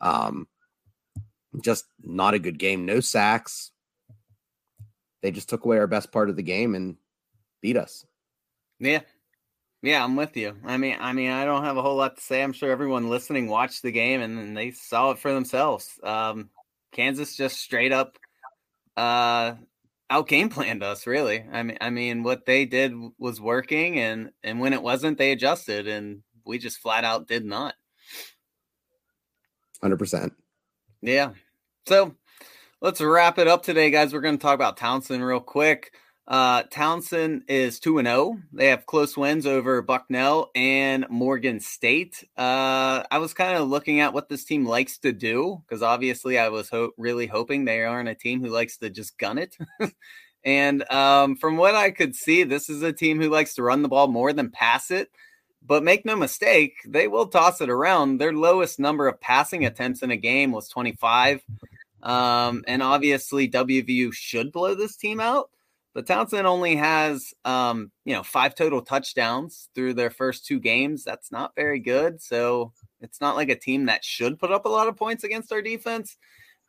[0.00, 0.48] um,
[1.62, 2.86] just not a good game.
[2.86, 3.72] No sacks.
[5.22, 6.96] They just took away our best part of the game and
[7.60, 8.06] beat us.
[8.80, 9.00] Yeah.
[9.82, 10.56] Yeah, I'm with you.
[10.64, 12.42] I mean, I mean, I don't have a whole lot to say.
[12.42, 15.98] I'm sure everyone listening watched the game and they saw it for themselves.
[16.02, 16.50] Um,
[16.92, 18.18] Kansas just straight up
[18.96, 19.54] uh,
[20.10, 21.06] out game planned us.
[21.06, 25.18] Really, I mean, I mean, what they did was working, and and when it wasn't,
[25.18, 27.74] they adjusted, and we just flat out did not.
[29.80, 30.32] Hundred percent.
[31.00, 31.32] Yeah.
[31.86, 32.16] So
[32.80, 34.12] let's wrap it up today, guys.
[34.12, 35.92] We're going to talk about Towson real quick.
[36.28, 38.38] Uh, Towson is 2 and 0.
[38.52, 42.22] They have close wins over Bucknell and Morgan State.
[42.36, 46.38] Uh, I was kind of looking at what this team likes to do because obviously
[46.38, 49.56] I was ho- really hoping they aren't a team who likes to just gun it.
[50.44, 53.80] and um, from what I could see, this is a team who likes to run
[53.80, 55.10] the ball more than pass it.
[55.64, 58.18] But make no mistake, they will toss it around.
[58.18, 61.40] Their lowest number of passing attempts in a game was 25.
[62.02, 65.50] Um, and obviously, WVU should blow this team out.
[65.98, 71.02] But Towson only has, um, you know, five total touchdowns through their first two games.
[71.02, 72.22] That's not very good.
[72.22, 75.52] So it's not like a team that should put up a lot of points against
[75.52, 76.16] our defense.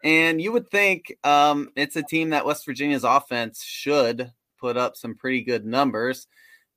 [0.03, 4.97] And you would think um, it's a team that West Virginia's offense should put up
[4.97, 6.25] some pretty good numbers.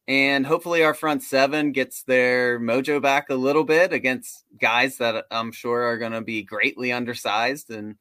[0.07, 5.25] And hopefully, our front seven gets their mojo back a little bit against guys that
[5.31, 7.71] I'm sure are going to be greatly undersized.
[7.71, 7.97] And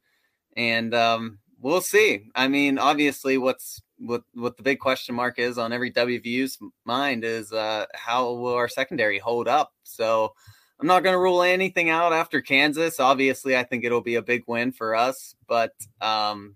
[0.58, 2.28] and um, we'll see.
[2.36, 7.24] I mean, obviously, what's what what the big question mark is on every WVU's mind
[7.24, 9.74] is uh, how will our secondary hold up?
[9.84, 10.34] So
[10.80, 13.00] I'm not going to rule anything out after Kansas.
[13.00, 16.56] Obviously, I think it'll be a big win for us, but um,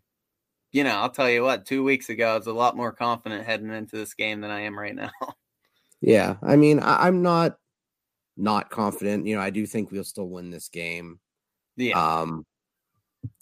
[0.72, 3.46] you know, I'll tell you what, two weeks ago, I was a lot more confident
[3.46, 5.12] heading into this game than I am right now.
[6.02, 6.36] Yeah.
[6.44, 7.58] I mean, I, am not
[8.38, 9.26] not confident.
[9.26, 11.20] You know, I do think we'll still win this game.
[11.78, 12.00] Yeah.
[12.00, 12.46] Um,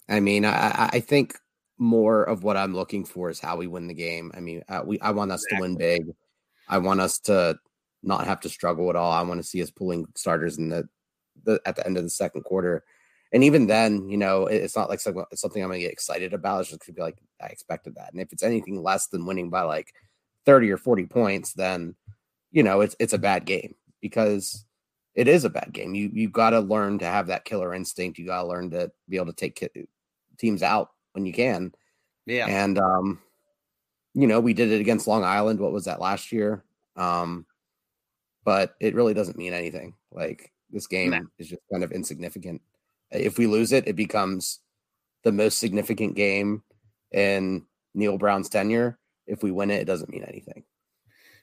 [0.08, 1.34] I mean, I, I think
[1.78, 4.30] more of what I'm looking for is how we win the game.
[4.34, 5.56] I mean, uh, we I want us exactly.
[5.56, 6.14] to win big.
[6.68, 7.58] I want us to
[8.02, 9.12] not have to struggle at all.
[9.12, 10.88] I want to see us pulling starters in the,
[11.44, 12.84] the at the end of the second quarter.
[13.32, 16.32] And even then, you know, it's not like something, something I'm going to get excited
[16.32, 16.60] about.
[16.60, 18.12] It's just going to be like, I expected that.
[18.12, 19.92] And if it's anything less than winning by like
[20.46, 21.96] 30 or 40 points, then,
[22.52, 24.64] you know, it's, it's a bad game because
[25.16, 25.96] it is a bad game.
[25.96, 28.18] You, you got to learn to have that killer instinct.
[28.18, 29.68] You got to learn to be able to take
[30.38, 31.74] teams out when you can.
[32.26, 32.46] Yeah.
[32.46, 33.20] And, um,
[34.14, 35.58] you know, we did it against Long Island.
[35.58, 36.62] What was that last year?
[36.96, 37.46] Um,
[38.44, 39.94] but it really doesn't mean anything.
[40.12, 41.20] Like this game nah.
[41.38, 42.60] is just kind of insignificant.
[43.10, 44.60] If we lose it, it becomes
[45.22, 46.62] the most significant game
[47.12, 48.98] in Neal Brown's tenure.
[49.26, 50.64] If we win it, it doesn't mean anything.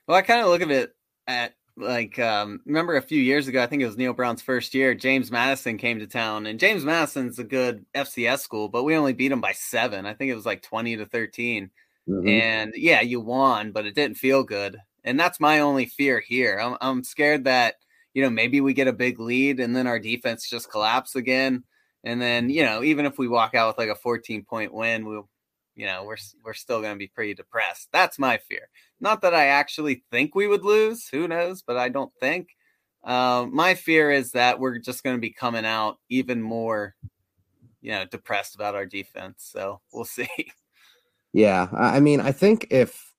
[0.08, 0.96] Well, I kind of look at it
[1.28, 4.74] at like um, remember a few years ago, I think it was Neal Brown's first
[4.74, 4.94] year.
[4.94, 9.14] James Madison came to town, and James Madison's a good FCS school, but we only
[9.14, 10.06] beat him by seven.
[10.06, 11.70] I think it was like twenty to 13
[12.08, 12.28] mm-hmm.
[12.28, 14.78] And yeah, you won, but it didn't feel good.
[15.04, 16.60] And that's my only fear here.
[16.60, 17.76] I'm, I'm scared that,
[18.14, 21.64] you know, maybe we get a big lead and then our defense just collapse again.
[22.04, 25.06] And then, you know, even if we walk out with like a 14 point win,
[25.06, 25.30] we'll,
[25.76, 27.90] you know, we're, we're still going to be pretty depressed.
[27.92, 28.70] That's my fear.
[29.02, 31.08] Not that I actually think we would lose.
[31.10, 31.64] Who knows?
[31.64, 32.50] But I don't think.
[33.04, 36.96] Uh, my fear is that we're just going to be coming out even more,
[37.82, 39.50] you know, depressed about our defense.
[39.52, 40.30] So we'll see.
[41.34, 41.70] Yeah.
[41.72, 43.14] I mean, I think if,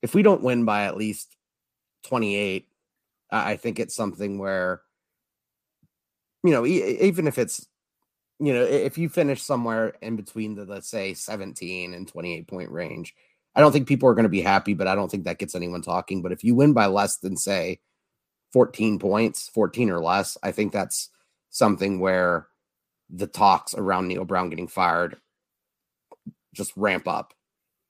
[0.00, 1.36] if we don't win by at least
[2.04, 2.66] 28,
[3.30, 4.80] I think it's something where,
[6.42, 7.66] you know, even if it's,
[8.40, 12.70] you know, if you finish somewhere in between the, let's say, 17 and 28 point
[12.70, 13.14] range,
[13.54, 15.54] I don't think people are going to be happy, but I don't think that gets
[15.54, 16.22] anyone talking.
[16.22, 17.80] But if you win by less than, say,
[18.52, 21.10] 14 points, 14 or less, I think that's
[21.50, 22.48] something where
[23.10, 25.18] the talks around Neal Brown getting fired
[26.54, 27.34] just ramp up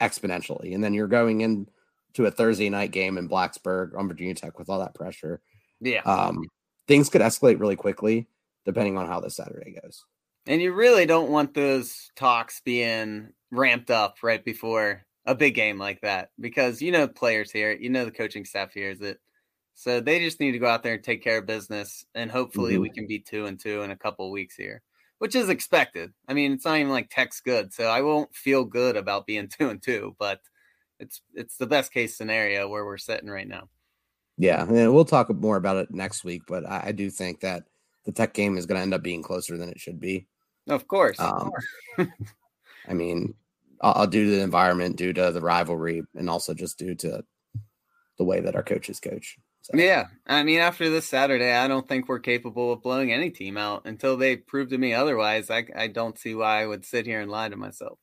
[0.01, 0.75] exponentially.
[0.75, 1.69] And then you're going in
[2.15, 5.41] to a Thursday night game in Blacksburg on Virginia Tech with all that pressure.
[5.81, 6.03] Yeah.
[6.03, 6.49] Um,
[6.89, 8.27] things could escalate really quickly.
[8.65, 10.05] depending on how this Saturday goes.
[10.47, 15.79] And you really don't want those talks being ramped up right before a big game
[15.79, 19.19] like that because you know players here, you know the coaching staff hears it.
[19.75, 22.75] So they just need to go out there and take care of business, and hopefully
[22.75, 22.83] mm-hmm.
[22.83, 24.83] we can be two and two in a couple weeks here,
[25.19, 26.13] which is expected.
[26.29, 29.49] I mean, it's not even like Tech's good, so I won't feel good about being
[29.59, 30.41] two and two, but
[30.99, 33.69] it's it's the best case scenario where we're sitting right now.
[34.39, 37.65] Yeah, and we'll talk more about it next week, but I, I do think that
[38.05, 40.27] the Tech game is going to end up being closer than it should be.
[40.69, 41.19] Of course.
[41.21, 41.51] Um,
[42.89, 43.35] I mean,
[43.83, 47.25] uh, due to the environment, due to the rivalry, and also just due to
[48.19, 49.39] the way that our coaches coach.
[49.63, 49.77] So.
[49.77, 53.57] Yeah, I mean, after this Saturday, I don't think we're capable of blowing any team
[53.57, 55.51] out until they prove to me otherwise.
[55.51, 57.99] I I don't see why I would sit here and lie to myself.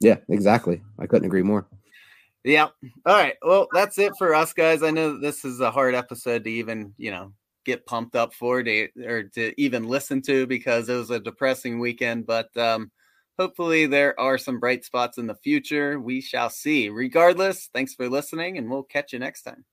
[0.00, 0.82] Yeah, exactly.
[0.98, 1.66] I couldn't agree more.
[2.42, 2.68] Yeah.
[3.06, 3.36] All right.
[3.42, 4.82] Well, that's it for us, guys.
[4.82, 7.32] I know this is a hard episode to even, you know,
[7.64, 11.78] get pumped up for to or to even listen to because it was a depressing
[11.78, 12.26] weekend.
[12.26, 12.90] But um,
[13.38, 16.00] hopefully there are some bright spots in the future.
[16.00, 16.88] We shall see.
[16.88, 19.64] Regardless, thanks for listening, and we'll catch you next time.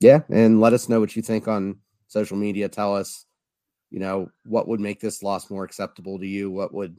[0.00, 1.78] Yeah, and let us know what you think on
[2.08, 2.68] social media.
[2.68, 3.26] Tell us,
[3.90, 6.50] you know, what would make this loss more acceptable to you?
[6.50, 6.98] What would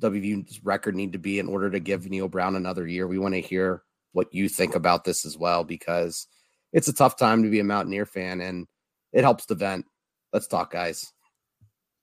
[0.00, 3.06] WVU's record need to be in order to give Neal Brown another year?
[3.06, 6.26] We want to hear what you think about this as well because
[6.72, 8.66] it's a tough time to be a Mountaineer fan and
[9.12, 9.86] it helps to vent.
[10.32, 11.12] Let's talk, guys.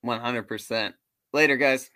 [0.06, 0.94] 100%.
[1.34, 1.90] Later, guys.